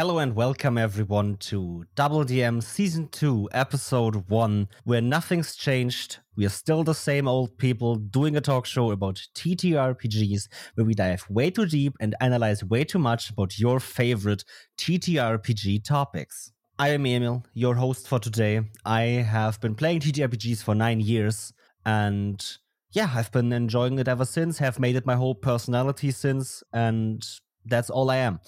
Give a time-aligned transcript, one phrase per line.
[0.00, 6.20] Hello and welcome everyone to Double DM Season 2, Episode 1, where nothing's changed.
[6.36, 10.94] We are still the same old people doing a talk show about TTRPGs, where we
[10.94, 14.42] dive way too deep and analyze way too much about your favorite
[14.78, 16.50] TTRPG topics.
[16.78, 18.62] I am Emil, your host for today.
[18.86, 21.52] I have been playing TTRPGs for nine years,
[21.84, 22.42] and
[22.92, 27.22] yeah, I've been enjoying it ever since, have made it my whole personality since, and
[27.66, 28.40] that's all I am.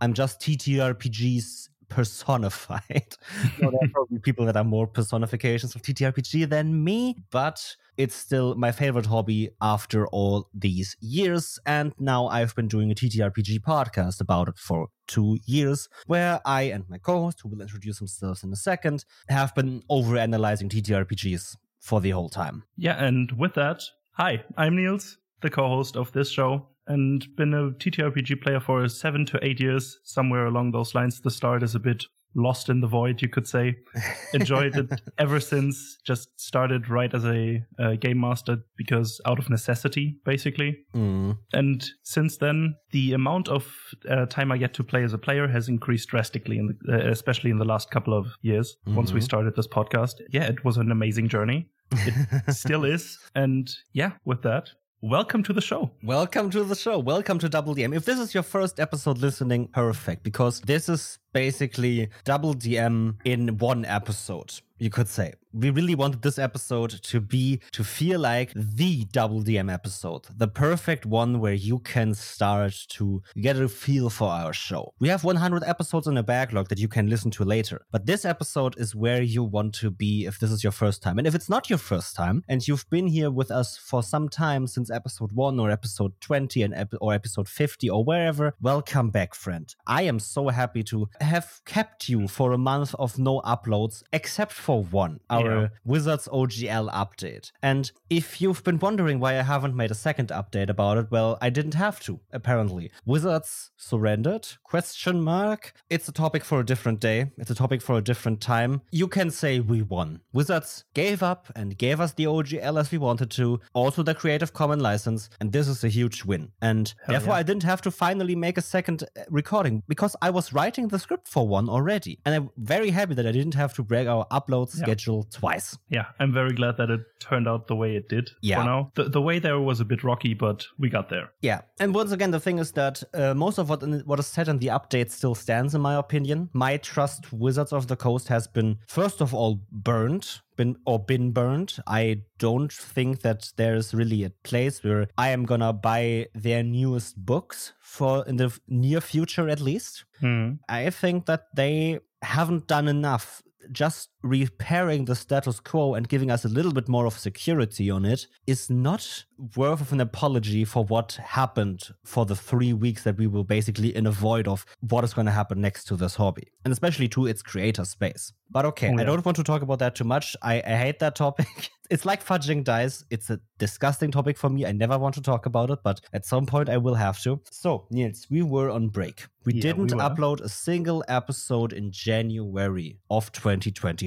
[0.00, 3.16] I'm just TTRPGs personified.
[3.60, 8.14] no, there are probably people that are more personifications of TTRPG than me, but it's
[8.14, 11.58] still my favorite hobby after all these years.
[11.66, 16.62] And now I've been doing a TTRPG podcast about it for two years, where I
[16.62, 21.56] and my co host, who will introduce themselves in a second, have been overanalyzing TTRPGs
[21.80, 22.64] for the whole time.
[22.76, 27.54] Yeah, and with that, hi, I'm Niels, the co host of this show and been
[27.54, 31.20] a TTRPG player for seven to eight years, somewhere along those lines.
[31.20, 33.76] The start is a bit lost in the void, you could say.
[34.34, 35.98] Enjoyed it ever since.
[36.04, 40.78] Just started right as a, a game master because out of necessity, basically.
[40.94, 41.38] Mm.
[41.52, 43.72] And since then, the amount of
[44.08, 47.10] uh, time I get to play as a player has increased drastically, in the, uh,
[47.10, 48.76] especially in the last couple of years.
[48.86, 48.96] Mm-hmm.
[48.96, 51.68] Once we started this podcast, yeah, it was an amazing journey.
[51.92, 53.18] It still is.
[53.34, 55.92] And yeah, with that, Welcome to the show.
[56.02, 56.98] Welcome to the show.
[56.98, 57.94] Welcome to Double DM.
[57.94, 63.58] If this is your first episode listening, perfect, because this is basically Double DM in
[63.58, 65.34] one episode you could say.
[65.52, 70.46] We really wanted this episode to be, to feel like the Double DM episode, the
[70.46, 74.92] perfect one where you can start to get a feel for our show.
[75.00, 78.24] We have 100 episodes in a backlog that you can listen to later, but this
[78.24, 81.18] episode is where you want to be if this is your first time.
[81.18, 84.28] And if it's not your first time and you've been here with us for some
[84.28, 89.10] time since episode 1 or episode 20 and ep- or episode 50 or wherever, welcome
[89.10, 89.74] back, friend.
[89.86, 94.52] I am so happy to have kept you for a month of no uploads, except
[94.52, 95.68] for one, our yeah.
[95.84, 97.52] Wizards OGL update.
[97.62, 101.38] And if you've been wondering why I haven't made a second update about it, well,
[101.40, 102.90] I didn't have to, apparently.
[103.04, 104.48] Wizards surrendered?
[104.64, 105.72] Question mark.
[105.88, 107.32] It's a topic for a different day.
[107.38, 108.82] It's a topic for a different time.
[108.90, 110.20] You can say we won.
[110.32, 114.52] Wizards gave up and gave us the OGL as we wanted to, also the Creative
[114.52, 116.52] Commons license, and this is a huge win.
[116.60, 117.40] And Hell therefore, yeah.
[117.40, 120.98] I didn't have to finally make a second uh, recording because I was writing the
[121.08, 122.20] script for one already.
[122.26, 124.82] And I'm very happy that I didn't have to break our upload yeah.
[124.82, 125.78] schedule twice.
[125.88, 128.58] Yeah, I'm very glad that it turned out the way it did yeah.
[128.58, 128.92] for now.
[128.94, 131.30] The, the way there was a bit rocky, but we got there.
[131.40, 134.48] Yeah, and once again, the thing is that uh, most of what what is said
[134.48, 136.50] in the update still stands, in my opinion.
[136.52, 141.30] My trust Wizards of the Coast has been, first of all, burned been or been
[141.30, 141.76] burned.
[141.86, 147.16] I don't think that there's really a place where I am gonna buy their newest
[147.24, 150.04] books for in the near future at least.
[150.20, 150.58] Mm.
[150.68, 153.42] I think that they haven't done enough
[153.72, 158.04] just repairing the status quo and giving us a little bit more of security on
[158.04, 159.24] it is not
[159.56, 163.94] worth of an apology for what happened for the three weeks that we were basically
[163.94, 167.08] in a void of what is going to happen next to this hobby and especially
[167.08, 169.00] to its creator space but okay yeah.
[169.00, 172.04] i don't want to talk about that too much i, I hate that topic it's
[172.04, 173.04] like fudging dice.
[173.10, 174.66] It's a disgusting topic for me.
[174.66, 177.40] I never want to talk about it, but at some point I will have to.
[177.50, 179.26] So, Niels, we were on break.
[179.44, 183.32] We yeah, didn't we upload a single episode in January of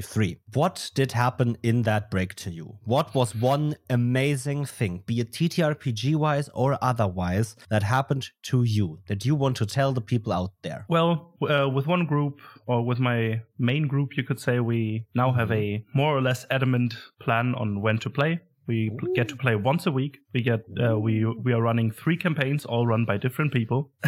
[0.02, 0.38] 2023.
[0.54, 2.78] What did happen in that break to you?
[2.84, 9.00] What was one amazing thing, be it TTRPG wise or otherwise, that happened to you
[9.08, 10.86] that you want to tell the people out there?
[10.90, 15.32] Well, uh, with one group, or with my main group, you could say, we now
[15.32, 18.40] have a more or less adamant plan on when to play.
[18.68, 19.14] We Ooh.
[19.16, 20.20] get to play once a week.
[20.34, 23.92] We get uh, we we are running three campaigns, all run by different people.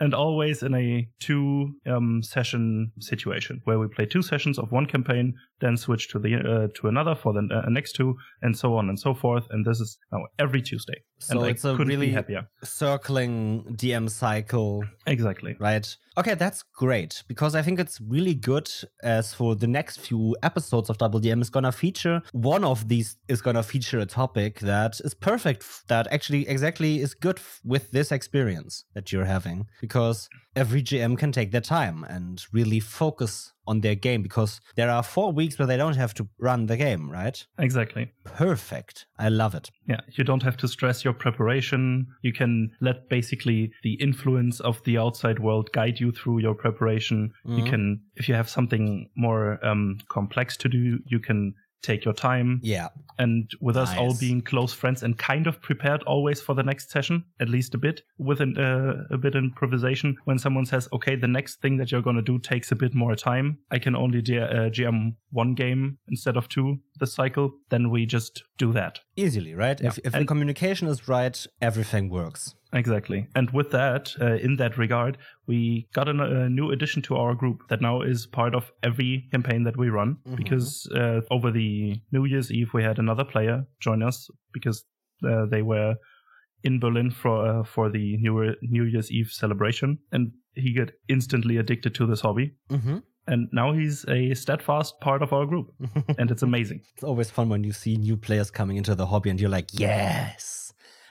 [0.00, 4.86] and always in a two um, session situation where we play two sessions of one
[4.86, 8.76] campaign, then switch to the uh, to another for the uh, next two, and so
[8.76, 9.46] on and so forth.
[9.50, 11.02] And this is now every Tuesday.
[11.18, 12.16] So and it's I a really
[12.62, 14.84] circling DM cycle.
[15.06, 15.56] Exactly.
[15.58, 15.96] Right.
[16.16, 18.70] Okay, that's great because I think it's really good
[19.02, 23.16] as for the next few episodes of Double DM is gonna feature one of these
[23.26, 28.12] is gonna feature a topic that is perfect that actually exactly is good with this
[28.12, 33.80] experience that you're having because every GM can take their time and really focus on
[33.80, 37.10] their game because there are four weeks where they don't have to run the game,
[37.10, 37.46] right?
[37.58, 38.12] Exactly.
[38.24, 39.06] Perfect.
[39.18, 39.70] I love it.
[39.86, 42.06] Yeah, you don't have to stress your preparation.
[42.22, 47.32] You can let basically the influence of the outside world guide you through your preparation.
[47.46, 47.58] Mm-hmm.
[47.58, 51.54] You can, if you have something more um, complex to do, you can
[51.84, 52.60] take your time.
[52.62, 52.88] Yeah.
[53.18, 56.90] And with us all being close friends and kind of prepared always for the next
[56.90, 60.16] session, at least a bit, with an, uh, a bit of improvisation.
[60.24, 62.94] When someone says, okay, the next thing that you're going to do takes a bit
[62.94, 67.52] more time, I can only G- uh, GM one game instead of two this cycle,
[67.70, 69.00] then we just do that.
[69.16, 69.80] Easily, right?
[69.80, 69.88] Yeah.
[69.88, 72.54] If, if the communication is right, everything works.
[72.74, 73.28] Exactly.
[73.34, 75.16] And with that, uh, in that regard,
[75.46, 79.28] we got an, a new addition to our group that now is part of every
[79.30, 80.16] campaign that we run.
[80.26, 80.36] Mhm.
[80.36, 84.84] Because uh, over the New Year's Eve, we had another player join us because
[85.24, 85.94] uh, they were
[86.64, 91.58] in Berlin for uh, for the New New Year's Eve celebration, and he got instantly
[91.58, 92.54] addicted to this hobby.
[92.70, 95.72] hmm And now he's a steadfast part of our group,
[96.18, 96.80] and it's amazing.
[96.94, 99.68] It's always fun when you see new players coming into the hobby and you're like,
[99.72, 100.63] yes,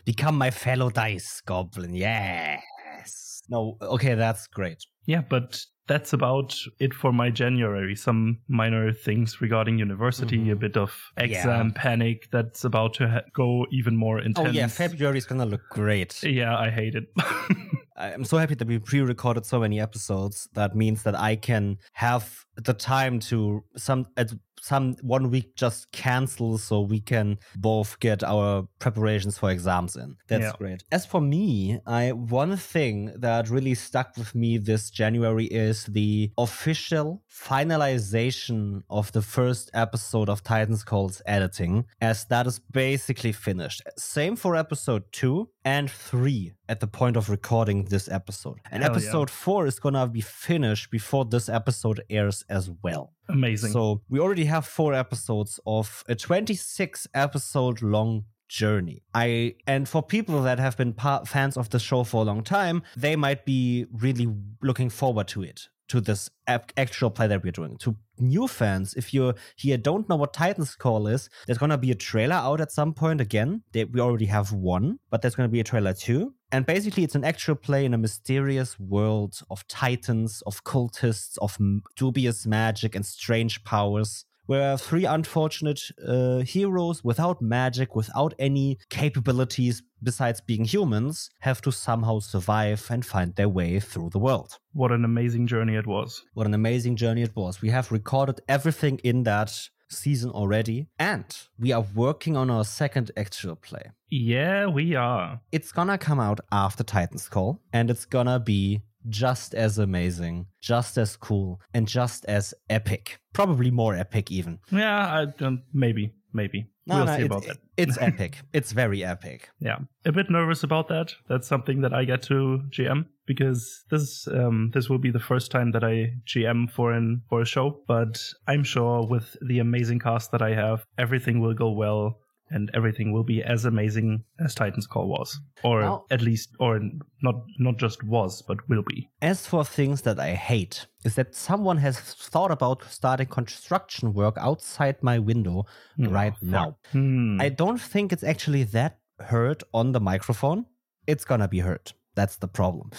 [0.06, 1.94] become my fellow dice goblin.
[1.96, 3.44] Yes.
[3.50, 4.84] No, okay, that's great.
[5.06, 7.94] Yeah, but that's about it for my January.
[7.96, 10.52] Some minor things regarding university, Mhm.
[10.54, 11.74] a bit of exam Yeah.
[11.82, 14.48] panic that's about to ha- go even more intense.
[14.48, 16.24] Oh, yeah, February is gonna look great.
[16.24, 17.06] Yeah, I hate it.
[17.98, 20.48] I'm so happy that we pre-recorded so many episodes.
[20.54, 24.32] That means that I can have the time to some at
[24.70, 30.16] some one week just cancel so we can both get our preparations for exams in.
[30.30, 30.54] That's Yeah.
[30.58, 30.84] great.
[30.92, 36.32] As for me, I one thing that really stuck with me this January is the
[36.38, 43.82] official finalization of the first episode of Titans Calls editing, as that is basically finished.
[43.98, 48.60] Same for episode two and three at the point of recording this episode.
[48.72, 48.98] And Hell yeah.
[48.98, 53.14] episode four is gonna be finished before this episode airs as well.
[53.30, 53.72] Amazing.
[53.72, 59.04] So we already have four episodes of a 26 episode long journey.
[59.14, 62.44] I and for people that have been pa- fans of the show for a long
[62.44, 64.28] time, they might be really
[64.62, 65.68] looking forward to it.
[65.90, 67.78] To this ap- actual play that we're doing.
[67.80, 71.92] To new fans, if you're here, don't know what Titan's Call is, there's gonna be
[71.92, 73.64] a trailer out at some point again.
[73.74, 76.34] They, we already have one, but there's gonna be a trailer too.
[76.54, 81.58] And basically, it's an actual play in a mysterious world of titans, of cultists, of
[81.60, 88.78] m- dubious magic and strange powers, where three unfortunate uh, heroes without magic, without any
[88.92, 94.60] capabilities besides being humans, have to somehow survive and find their way through the world.
[94.74, 96.24] what an amazing journey it was.
[96.36, 97.64] What an amazing journey it was.
[97.64, 99.60] We have recorded everything in that
[99.94, 101.26] season already, and
[101.58, 103.92] we are working on our second actual play.
[104.10, 105.42] Yeah, we are.
[105.52, 110.98] It's gonna come out after Titan's Call, and it's gonna be just as amazing, just
[110.98, 113.20] as cool, and just as epic.
[113.34, 114.60] Probably more epic, even.
[114.72, 115.64] Yeah, I don't.
[115.74, 116.68] Maybe, maybe.
[116.86, 117.58] No, we'll no, see about that.
[117.78, 118.40] It's epic.
[118.52, 119.50] it's very epic.
[119.60, 121.16] Yeah, a bit nervous about that.
[121.28, 125.50] That's something that I get to GM because this um, this will be the first
[125.52, 127.80] time that I GM for an for a show.
[127.88, 132.20] But I'm sure with the amazing cast that I have, everything will go well
[132.54, 136.80] and everything will be as amazing as Titan's Call was, or Now- at least, or
[137.22, 139.10] not not just was, but will be.
[139.22, 144.36] As for things that I hate, is that someone has thought about starting construction work
[144.38, 145.66] outside my window
[145.98, 146.78] right now.
[146.92, 147.42] Hmm.
[147.42, 150.66] I don't think it's actually that heard on the microphone.
[151.08, 151.92] It's gonna be heard.
[152.16, 152.92] That's the problem.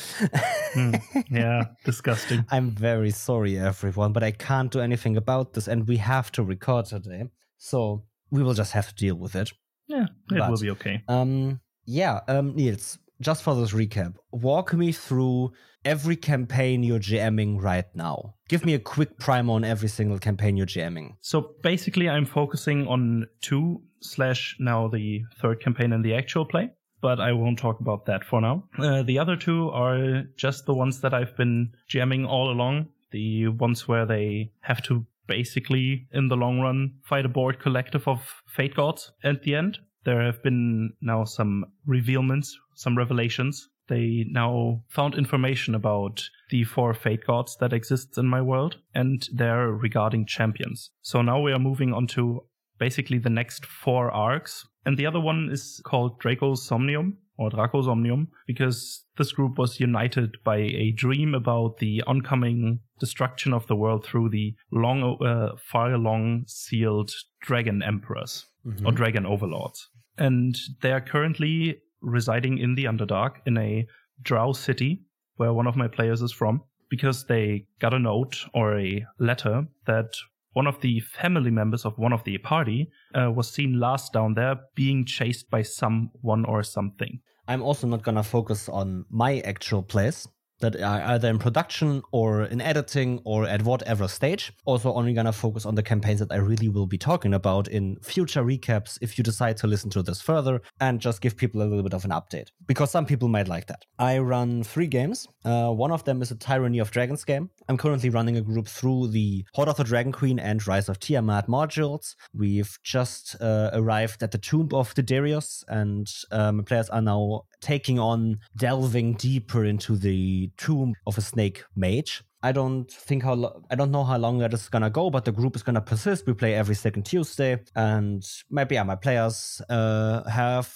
[0.75, 0.95] Hmm.
[1.31, 2.45] yeah, disgusting.
[2.50, 6.43] I'm very sorry, everyone, but I can't do anything about this, and we have to
[6.43, 7.31] record today.
[7.59, 9.49] So we will just have to deal with it.
[9.87, 10.97] Yeah, it But- will be okay.
[11.09, 15.53] Um, yeah, um, Niels, just for this recap, walk me through
[15.85, 18.35] every campaign you're GMing right now.
[18.49, 21.09] Give me a quick primer on every single campaign you're GMing.
[21.21, 26.71] So basically, I'm focusing on two slash now the third campaign in the actual play,
[27.00, 28.64] but I won't talk about that for now.
[28.79, 32.88] Uh, the other two are just the ones that I've been jamming all along.
[33.12, 38.07] The ones where they have to basically, in the long run, fight a board collective
[38.09, 39.78] of fate gods at the end.
[40.04, 43.69] There have been now some revealments, some revelations.
[43.88, 49.26] They now found information about the four fate gods that exists in my world, and
[49.33, 50.90] they're regarding champions.
[51.02, 52.45] So now we are moving on to
[52.78, 54.66] basically the next four arcs.
[54.87, 59.81] And the other one is called Draco's Somnium or Draco's Omnium because this group was
[59.81, 65.57] united by a dream about the oncoming destruction of the world through the long, uh,
[65.57, 67.11] far long sealed
[67.41, 68.47] dragon emperors
[68.87, 69.88] or dragon overlords.
[70.17, 73.87] And they are currently residing in the Underdark in a
[74.23, 75.03] drow city
[75.37, 79.67] where one of my players is from because they got a note or a letter
[79.87, 80.14] that
[80.54, 84.34] one of the family members of one of the party uh, was seen last down
[84.34, 87.20] there being chased by someone or something.
[87.46, 90.26] I'm also not gonna focus on my actual plays.
[90.61, 94.52] That are either in production or in editing or at whatever stage.
[94.64, 97.96] Also, only gonna focus on the campaigns that I really will be talking about in
[98.02, 101.64] future recaps if you decide to listen to this further and just give people a
[101.64, 103.84] little bit of an update because some people might like that.
[103.99, 105.26] I run three games.
[105.44, 107.50] Uh, one of them is a Tyranny of Dragons game.
[107.68, 110.99] I'm currently running a group through the Hoard of the Dragon Queen and Rise of
[110.99, 112.14] Tiamat modules.
[112.32, 117.99] We've just uh, arrived at the Tomb of Diderius, and um, players are now taking
[117.99, 122.23] on delving deeper into the tomb of a snake mage.
[122.42, 125.25] I don't think how lo- I don't know how long that is gonna go, but
[125.25, 126.26] the group is gonna persist.
[126.26, 130.68] We play every second Tuesday, and maybe yeah, my players uh, have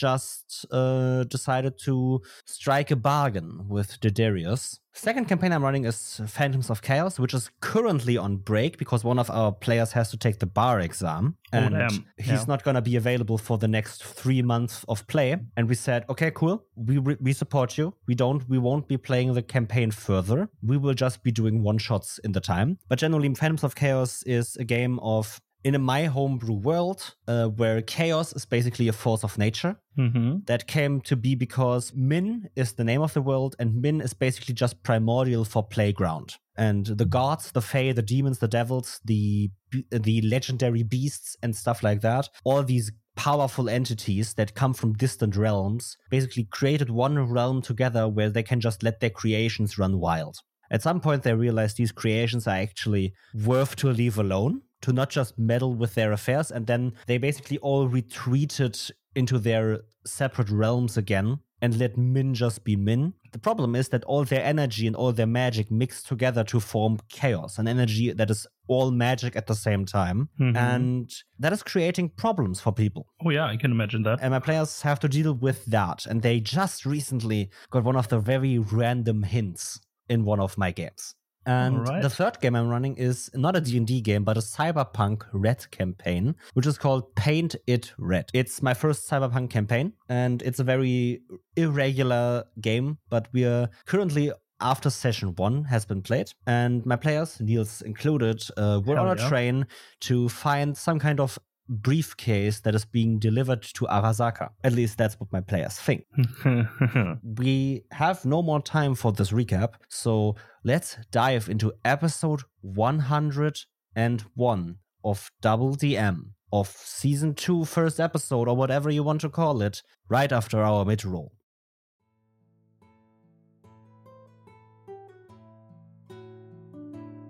[0.00, 4.78] just uh, decided to strike a bargain with Diderius.
[4.92, 9.18] Second campaign I'm running is Phantoms of Chaos, which is currently on break because one
[9.18, 11.36] of our players has to take the bar exam.
[11.52, 12.06] Oh, And damn.
[12.16, 12.44] he's Yeah.
[12.48, 15.36] not going to be available for the next three months of play.
[15.56, 16.64] And we said, okay, cool.
[16.76, 17.92] We, re- we support you.
[18.08, 20.48] We don't, we won't be playing the campaign further.
[20.62, 22.78] We will just be doing one shots in the time.
[22.88, 27.48] But generally, Phantoms of Chaos is a game of in a my homebrew world uh,
[27.60, 30.40] where chaos is basically a force of nature Mm-hmm.
[30.44, 34.12] that came to be because Min is the name of the world, and Min is
[34.12, 36.34] basically just primordial for playground.
[36.54, 39.50] And the gods, the fae, the demons, the devils, the
[39.90, 45.34] the legendary beasts, and stuff like that, all these powerful entities that come from distant
[45.34, 50.36] realms, basically created one realm together where they can just let their creations run wild.
[50.70, 55.10] At some point, they realize these creations are actually worth to leave alone, to not
[55.10, 58.78] just meddle with their affairs, and then they basically all retreated
[59.14, 63.14] into their separate realms again and let Min just be Min.
[63.32, 66.98] The problem is that all their energy and all their magic mix together to form
[67.08, 70.28] chaos, an energy that is all magic at the same time.
[70.38, 70.54] Mhm.
[70.54, 73.06] And that is creating problems for people.
[73.24, 74.18] Oh yeah, I can imagine that.
[74.20, 76.04] And my players have to deal with that.
[76.04, 79.80] And they just recently got one of the very random hints
[80.10, 81.14] in one of my games.
[81.46, 82.02] And Alright.
[82.02, 86.34] the third game I'm running is not a D&D game, but a Cyberpunk Red campaign,
[86.54, 88.30] which is called Paint It Red.
[88.34, 91.22] It's my first Cyberpunk campaign, and it's a very
[91.56, 97.38] irregular game, but we are currently after session one has been played, and my players,
[97.40, 99.28] Niels included, uh, were Hell on a yeah.
[99.28, 99.66] train
[100.00, 101.38] to find some kind of
[101.68, 104.50] briefcase that is being delivered to Arasaka.
[104.62, 106.04] At least that's what my players think.
[107.38, 115.30] We have no more time for this recap, so let's dive into episode 101 of
[115.40, 120.32] Double DM of season 2 first episode or whatever you want to call it right
[120.32, 121.32] after our mid roll.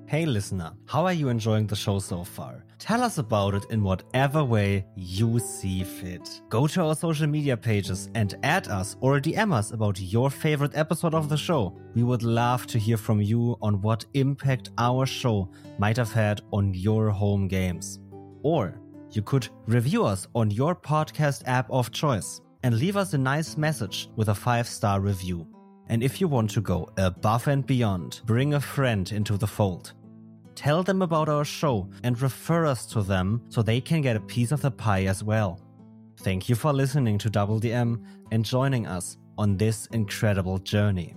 [0.06, 2.65] Hey listener, how are you enjoying the show so far?
[2.78, 6.42] Tell us about it in whatever way you see fit.
[6.50, 10.76] Go to our social media pages and add us or DM us about your favorite
[10.76, 11.74] episode of the show.
[11.94, 16.42] We would love to hear from you on what impact our show might have had
[16.52, 17.98] on your home games.
[18.42, 18.78] Or
[19.10, 23.56] you could review us on your podcast app of choice and leave us a nice
[23.56, 25.46] message with a five star review.
[25.88, 29.94] And if you want to go above and beyond, bring a friend into the fold.
[30.56, 34.20] Tell them about our show and refer us to them so they can get a
[34.20, 35.60] piece of the pie as well.
[36.20, 41.14] Thank you for listening to Double DM and joining us on this incredible journey.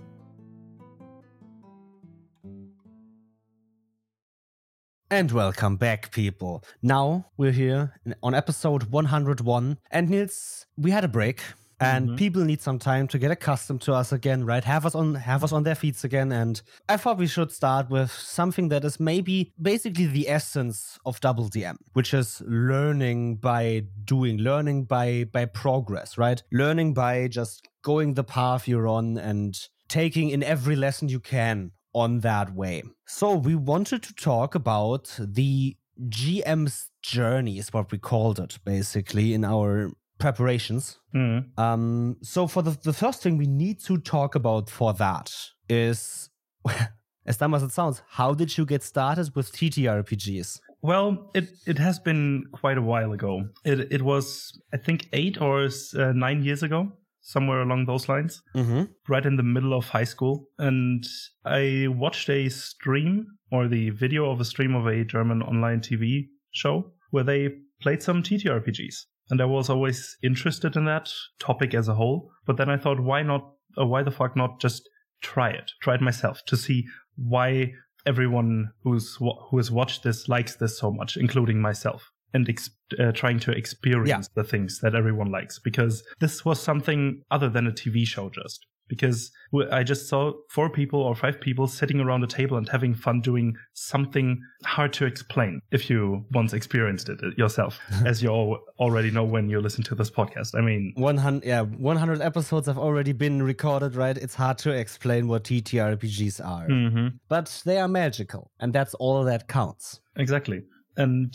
[5.10, 6.62] And welcome back, people.
[6.82, 9.78] Now we're here on episode 101.
[9.90, 11.40] And Niels, we had a break.
[11.80, 12.16] And Mhm.
[12.18, 14.62] people need some time to get accustomed to us again, right?
[14.64, 16.30] Have us on have us on their feet again.
[16.30, 21.20] And I thought we should start with something that is maybe basically the essence of
[21.20, 26.42] double DM, which is learning by doing, learning by by progress, right?
[26.52, 29.58] Learning by just going the path you're on and
[29.88, 32.82] taking in every lesson you can on that way.
[33.06, 35.76] So we wanted to talk about the
[36.08, 40.98] GM's journey, is what we called it, basically, in our preparations.
[41.14, 41.58] Mm.
[41.58, 45.34] Um, so for the, the first thing we need to talk about for that
[45.68, 46.30] is,
[47.26, 50.60] as dumb as it sounds, how did you get started with TTRPGs?
[50.82, 53.44] Well, it, it has been quite a while ago.
[53.64, 58.42] It it was I think eight or uh, nine years ago, somewhere along those lines.
[58.54, 58.84] Mm-hmm.
[59.08, 61.04] right in the middle of high school and
[61.44, 66.28] I watched a stream or the video of a stream of a German online TV
[66.52, 67.50] show where they
[67.80, 69.06] played some TTRPGs.
[69.30, 72.30] And I was always interested in that topic as a whole.
[72.46, 74.88] But then I thought, why not, uh, why the fuck not just
[75.22, 77.72] try it, try it myself to see why
[78.06, 82.10] everyone who's, who has watched this likes this so much, including myself.
[82.32, 87.22] And ex- uh, trying to experience the things that everyone likes because this was something
[87.28, 88.66] other than a TV show just.
[88.90, 89.30] Because
[89.70, 93.20] I just saw four people or five people sitting around a table and having fun
[93.20, 99.10] doing something hard to explain if you once experienced it yourself, as you all already
[99.10, 100.58] know when you listen to this podcast.
[100.58, 104.18] I mean, 100, yeah, 100 episodes have already been recorded, right?
[104.18, 107.08] It's hard to explain what TTRPGs are, mm-hmm.
[107.28, 110.00] but they are magical, and that's all that counts.
[110.16, 110.62] Exactly.
[110.96, 111.32] And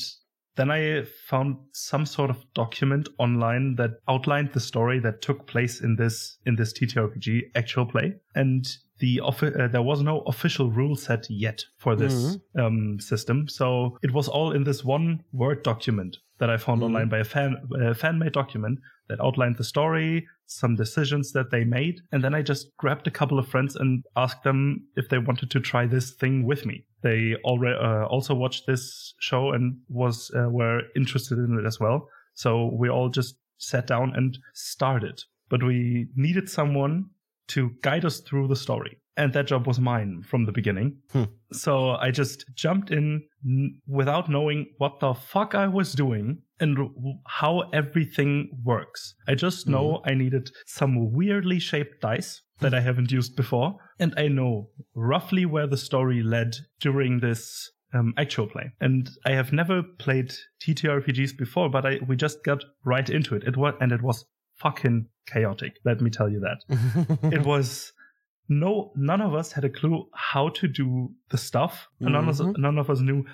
[0.55, 5.81] then I found some sort of document online that outlined the story that took place
[5.81, 8.65] in this in this TTRPG actual play, and
[8.99, 12.59] the uh, there was no official rule set yet for this mm-hmm.
[12.59, 16.85] um, system, so it was all in this one Word document that I found mm-hmm.
[16.85, 21.51] online by a fan a fan made document that outlined the story, some decisions that
[21.51, 25.09] they made, and then I just grabbed a couple of friends and asked them if
[25.09, 26.85] they wanted to try this thing with me.
[27.01, 31.79] They already uh, also watched this show and was uh, were interested in it as
[31.79, 32.07] well.
[32.33, 35.23] So we all just sat down and started.
[35.49, 37.09] But we needed someone
[37.49, 38.99] to guide us through the story.
[39.17, 40.97] And that job was mine from the beginning.
[41.11, 41.23] Hmm.
[41.53, 46.77] So I just jumped in n- without knowing what the fuck I was doing and
[46.77, 46.89] r-
[47.27, 49.15] how everything works.
[49.27, 50.09] I just know mm-hmm.
[50.09, 53.77] I needed some weirdly shaped dice that I haven't used before.
[53.99, 58.71] And I know roughly where the story led during this um, actual play.
[58.81, 63.43] And I have never played TTRPGs before, but I, we just got right into it.
[63.43, 64.25] It was, and it was
[64.57, 65.77] fucking chaotic.
[65.85, 67.19] Let me tell you that.
[67.31, 67.93] it was
[68.47, 71.87] no, none of us had a clue how to do the stuff.
[72.01, 72.13] Mm-hmm.
[72.13, 73.25] None, of us, none of us knew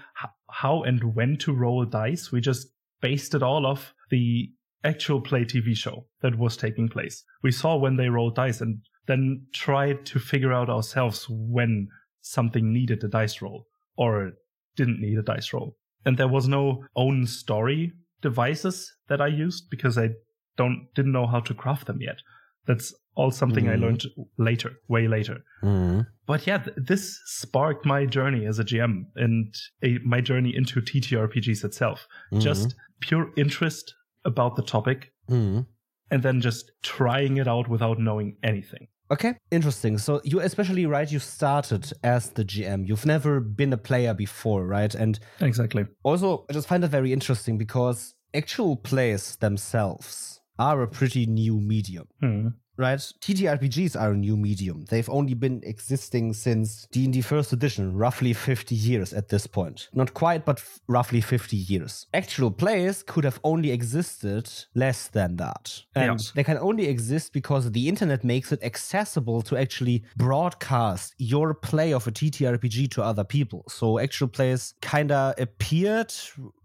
[0.50, 2.32] how and when to roll dice.
[2.32, 2.68] We just
[3.02, 4.52] based it all off the
[4.84, 7.24] actual play TV show that was taking place.
[7.44, 11.88] We saw when they rolled dice and then tried to figure out ourselves when
[12.22, 14.32] something needed a dice roll or
[14.76, 15.76] didn't need a dice roll.
[16.06, 20.12] And there was no own story devices that I used because I
[20.58, 22.18] don't didn't know how to craft them yet.
[22.66, 23.72] That's all something mm.
[23.72, 24.06] I learned
[24.38, 25.44] later, way later.
[25.64, 26.08] Mm.
[26.26, 30.82] But yeah, th- this sparked my journey as a GM and a, my journey into
[30.82, 32.08] TTRPGs itself.
[32.32, 32.42] Mm.
[32.42, 33.94] Just pure interest
[34.24, 35.66] about the topic mm.
[36.10, 38.88] and then just trying it out without knowing anything.
[39.12, 39.98] Okay, interesting.
[39.98, 42.88] So you especially right, you started as the GM.
[42.88, 44.96] You've never been a player before, right?
[44.96, 45.86] And exactly.
[46.04, 51.60] Also, I just find it very interesting because actual plays themselves are a pretty new
[51.60, 52.08] medium.
[52.24, 53.00] Mm right?
[53.00, 54.86] TTRPGs are a new medium.
[54.90, 59.90] They've only been existing since D&D first edition, roughly 50 years at this point.
[59.94, 62.08] Not quite, but f- roughly 50 years.
[62.14, 65.84] Actual plays could have only existed less than that.
[65.96, 66.32] And yeah.
[66.36, 71.94] they can only exist because the internet makes it accessible to actually broadcast your play
[71.94, 73.64] of a TTRPG to other people.
[73.68, 76.14] So actual plays kind of appeared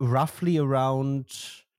[0.00, 1.26] roughly around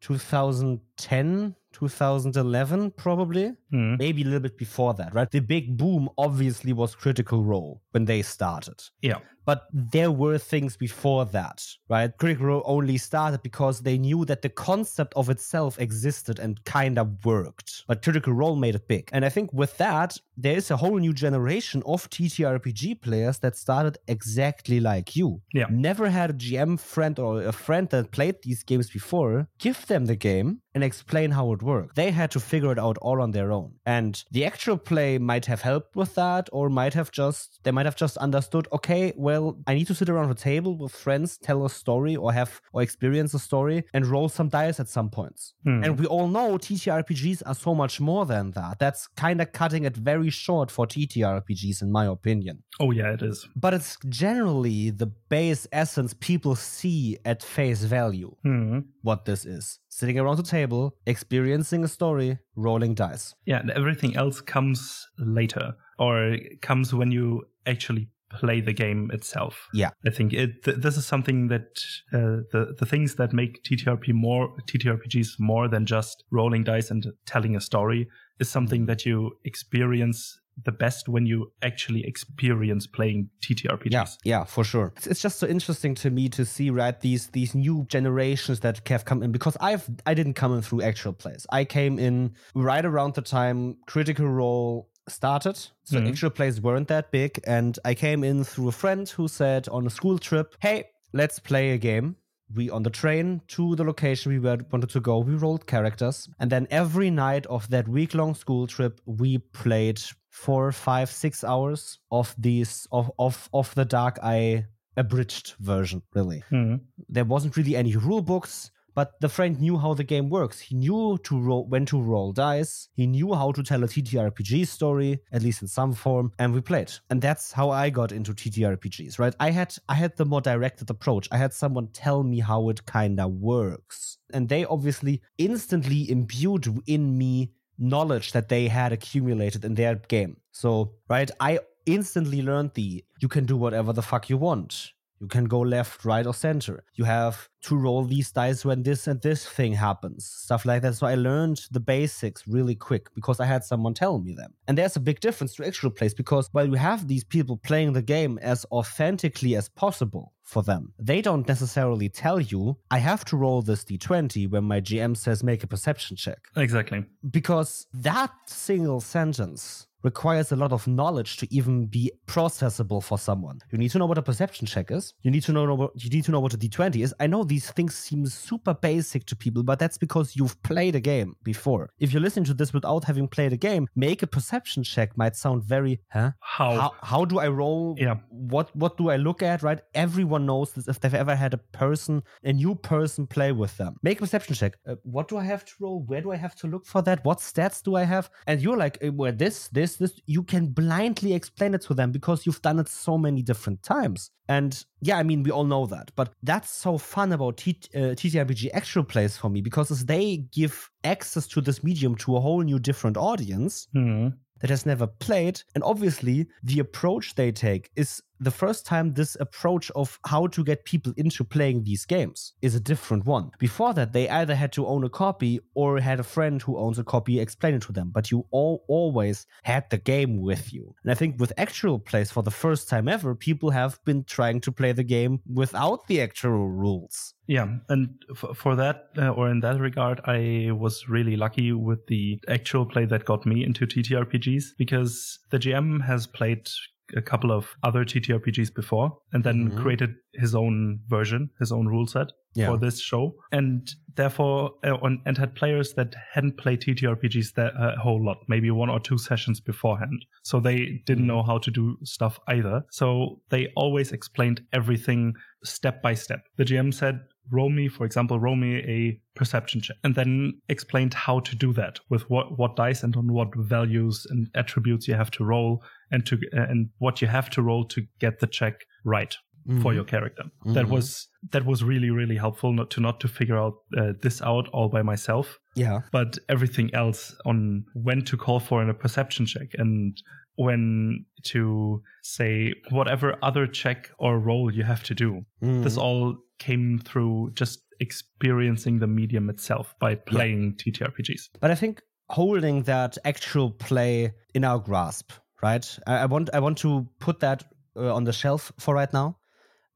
[0.01, 3.53] 2010 2011 probably.
[3.73, 3.97] Mm.
[3.99, 5.29] maybe a little bit before that right?
[5.31, 8.81] The big boom obviously was critical role when they started.
[9.01, 12.11] Yeah but there were things before that, right?
[12.17, 16.99] Critical Role only started because they knew that the concept of itself existed and kind
[16.99, 17.85] of worked.
[17.87, 19.09] But Critical Role made it big.
[19.13, 23.55] And I think with that, there is a whole new generation of TTRPG players that
[23.55, 25.41] started exactly like you.
[25.53, 25.67] Yeah.
[25.71, 29.47] Never had a GM friend or a friend that played these games before.
[29.59, 31.95] Give them the game and explain how it worked.
[31.95, 33.75] They had to figure it out all on their own.
[33.85, 37.87] And the actual play might have helped with that or might have just they might
[37.87, 41.37] have just understood, okay, well well, I need to sit around a table with friends,
[41.37, 45.09] tell a story or have or experience a story and roll some dice at some
[45.09, 45.53] points.
[45.63, 45.83] Hmm.
[45.83, 48.79] And we all know TTRPGs are so much more than that.
[48.79, 52.63] That's kind of cutting it very short for TTRPGs, in my opinion.
[52.79, 53.47] Oh, yeah, it is.
[53.55, 58.79] But it's generally the base essence people see at face value hmm.
[59.01, 63.33] what this is sitting around the table, experiencing a story, rolling dice.
[63.45, 69.67] Yeah, and everything else comes later or comes when you actually play the game itself.
[69.73, 70.63] Yeah, I think it.
[70.63, 71.81] Th- this is something that
[72.13, 77.05] uh, the the things that make TTRP more TTRPGs more than just rolling dice and
[77.25, 78.07] telling a story
[78.39, 83.91] is something that you experience the best when you actually experience playing TTRPGs.
[83.91, 84.93] Yeah, yeah, for sure.
[84.97, 88.81] It's, it's, just so interesting to me to see right these these new generations that
[88.87, 91.45] have come in because I've I didn't come in through actual plays.
[91.51, 95.57] I came in right around the time Critical Role started.
[95.83, 96.07] So mm-hmm.
[96.07, 97.39] actual plays weren't that big.
[97.45, 101.39] And I came in through a friend who said on a school trip, hey, let's
[101.39, 102.15] play a game.
[102.55, 106.29] We on the train to the location we wanted to go, we rolled characters.
[106.39, 111.43] And then every night of that week long school trip, we played four, five, six
[111.43, 114.65] hours of these of of of the Dark Eye
[114.95, 116.41] abridged version, really.
[116.49, 116.83] Mm-hmm.
[117.09, 120.59] There wasn't really any rule books but the friend knew how the game works.
[120.59, 122.89] He knew to roll when to roll dice.
[122.95, 126.61] He knew how to tell a TTRPG story, at least in some form, and we
[126.61, 126.91] played.
[127.11, 129.35] And that's how I got into TTRPGs, right?
[129.39, 131.27] I had I had the more directed approach.
[131.31, 134.17] I had someone tell me how it kinda works.
[134.33, 140.37] And they obviously instantly imbued in me knowledge that they had accumulated in their game.
[140.51, 144.93] So, right, I instantly learned the you can do whatever the fuck you want.
[145.19, 146.83] You can go left, right, or center.
[146.95, 150.95] You have to roll these dice when this and this thing happens, stuff like that.
[150.95, 154.53] So I learned the basics really quick because I had someone tell me them.
[154.67, 157.93] And there's a big difference to actual plays because while you have these people playing
[157.93, 163.25] the game as authentically as possible for them, they don't necessarily tell you, I have
[163.25, 166.39] to roll this d20 when my GM says make a perception check.
[166.55, 167.05] Exactly.
[167.29, 172.03] Because that single sentence requires a lot of knowledge to even be
[172.35, 173.57] processable for someone.
[173.71, 175.13] You need to know what a perception check is.
[175.23, 177.11] You need to know what you need to know what a d20 is.
[177.23, 181.03] I know these things seem super basic to people, but that's because you've played a
[181.13, 181.83] game before.
[182.03, 185.35] If you're listening to this without having played a game, make a perception check might
[185.35, 186.31] sound very, huh?
[186.39, 186.71] How?
[186.81, 187.95] How, how do I roll?
[187.97, 188.15] Yeah.
[188.29, 189.63] What what do I look at?
[189.67, 189.79] Right?
[190.05, 193.95] Everyone knows this if they've ever had a person, a new person play with them.
[194.03, 194.73] Make a perception check.
[194.87, 195.97] Uh, what do I have to roll?
[196.09, 197.23] Where do I have to look for that?
[197.25, 198.29] What stats do I have?
[198.45, 200.19] And you're like, uh, well, this, this, this.
[200.25, 204.31] You can blindly explain it to them because you've done it so many different times.
[204.47, 206.11] And yeah, I mean, we all know that.
[206.15, 210.37] But that's so fun about T- uh, TTRPG actual plays for me because as they
[210.53, 214.29] give access to this medium to a whole new different audience Hmm.
[214.61, 215.61] that has never played.
[215.75, 220.63] And obviously, the approach they take is the first time this approach of how to
[220.63, 223.51] get people into playing these games is a different one.
[223.59, 226.99] Before that, they either had to own a copy or had a friend who owns
[226.99, 230.93] a copy explain it to them, but you all always had the game with you.
[231.03, 234.61] And I think with actual plays for the first time ever, people have been trying
[234.61, 237.33] to play the game without the actual rules.
[237.47, 242.05] Yeah, and f- for that, uh, or in that regard, I was really lucky with
[242.07, 246.69] the actual play that got me into TTRPGs because the GM has played
[247.15, 249.77] a couple of other TTRPGs before and then Mhm.
[249.81, 252.67] created his own version, his own rule set Yeah.
[252.67, 253.35] for this show.
[253.51, 258.23] And therefore, uh, on, and had players that hadn't played TTRPGs that uh, a whole
[258.23, 260.25] lot, maybe one or two sessions beforehand.
[260.43, 261.27] So they didn't Mhm.
[261.27, 262.83] know how to do stuff either.
[262.91, 266.41] So they always explained everything step by step.
[266.57, 271.13] The GM said, roll me, for example, roll me a perception check, and then explained
[271.13, 275.13] how to do that with what, what dice and on what values and attributes you
[275.15, 278.85] have to roll and to and what you have to roll to get the check
[279.03, 279.35] right
[279.81, 279.95] for Mhm.
[279.95, 280.43] your character.
[280.65, 280.89] That Mhm.
[280.91, 284.67] was that was really really helpful not to not to figure out uh, this out
[284.69, 286.01] all by myself, Yeah.
[286.11, 290.17] but everything else on when to call for in a perception check and
[290.55, 295.45] when to say whatever other check or roll you have to do.
[295.61, 296.01] This Mhm.
[296.01, 301.49] all came through just experiencing the medium itself by playing TTRPGs.
[301.59, 305.99] But I think holding that actual play in our grasp, right?
[306.05, 307.63] I, I want I want to put that
[307.95, 309.37] uh, on the shelf for right now.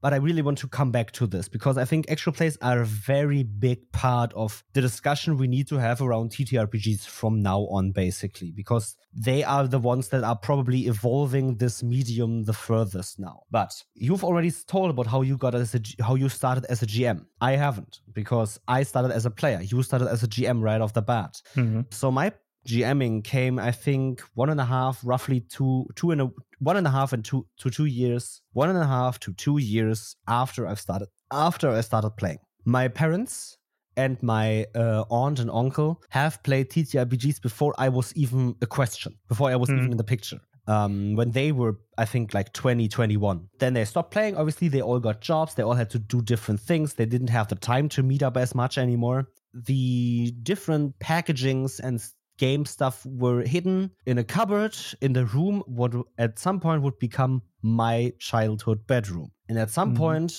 [0.02, 2.82] But I really want to come back to this because I think actual plays are
[2.82, 7.62] a very big part of the discussion we need to have around TTRPGs from now
[7.68, 13.20] on, basically, because they are the ones that are probably evolving this medium the furthest
[13.20, 13.44] now.
[13.52, 16.88] But you've already told about how you got as a how you started as a
[16.88, 17.26] GM.
[17.40, 19.62] I haven't because I started as a player.
[19.62, 21.42] You started as a GM right off the bat.
[21.56, 21.82] Mm-hmm.
[21.92, 22.32] So my
[22.68, 26.86] GMing came, I think, one and a half, roughly two, two and a one and
[26.86, 30.68] a half and two to two years, one and a half to two years after
[30.68, 32.40] I've started after I started playing.
[32.66, 33.58] My parents
[33.98, 39.16] and my uh, aunt and uncle have played TTRPGs before I was even a question,
[39.28, 39.78] before I was Mhm.
[39.80, 40.40] even in the picture.
[40.68, 43.48] Um, when they were, I think, like 20, 21.
[43.60, 44.38] Then they stopped playing.
[44.38, 45.56] Obviously, they all got jobs.
[45.56, 46.94] They all had to do different things.
[46.94, 49.28] They didn't have the time to meet up as much anymore.
[49.54, 52.00] The different packagings and
[52.46, 53.80] game stuff were hidden
[54.12, 54.76] in a cupboard
[55.06, 55.92] in the room, what
[56.26, 57.34] at some point would become
[57.80, 57.96] my
[58.30, 59.30] childhood bedroom.
[59.50, 59.98] And at some Mhm.
[60.04, 60.32] point,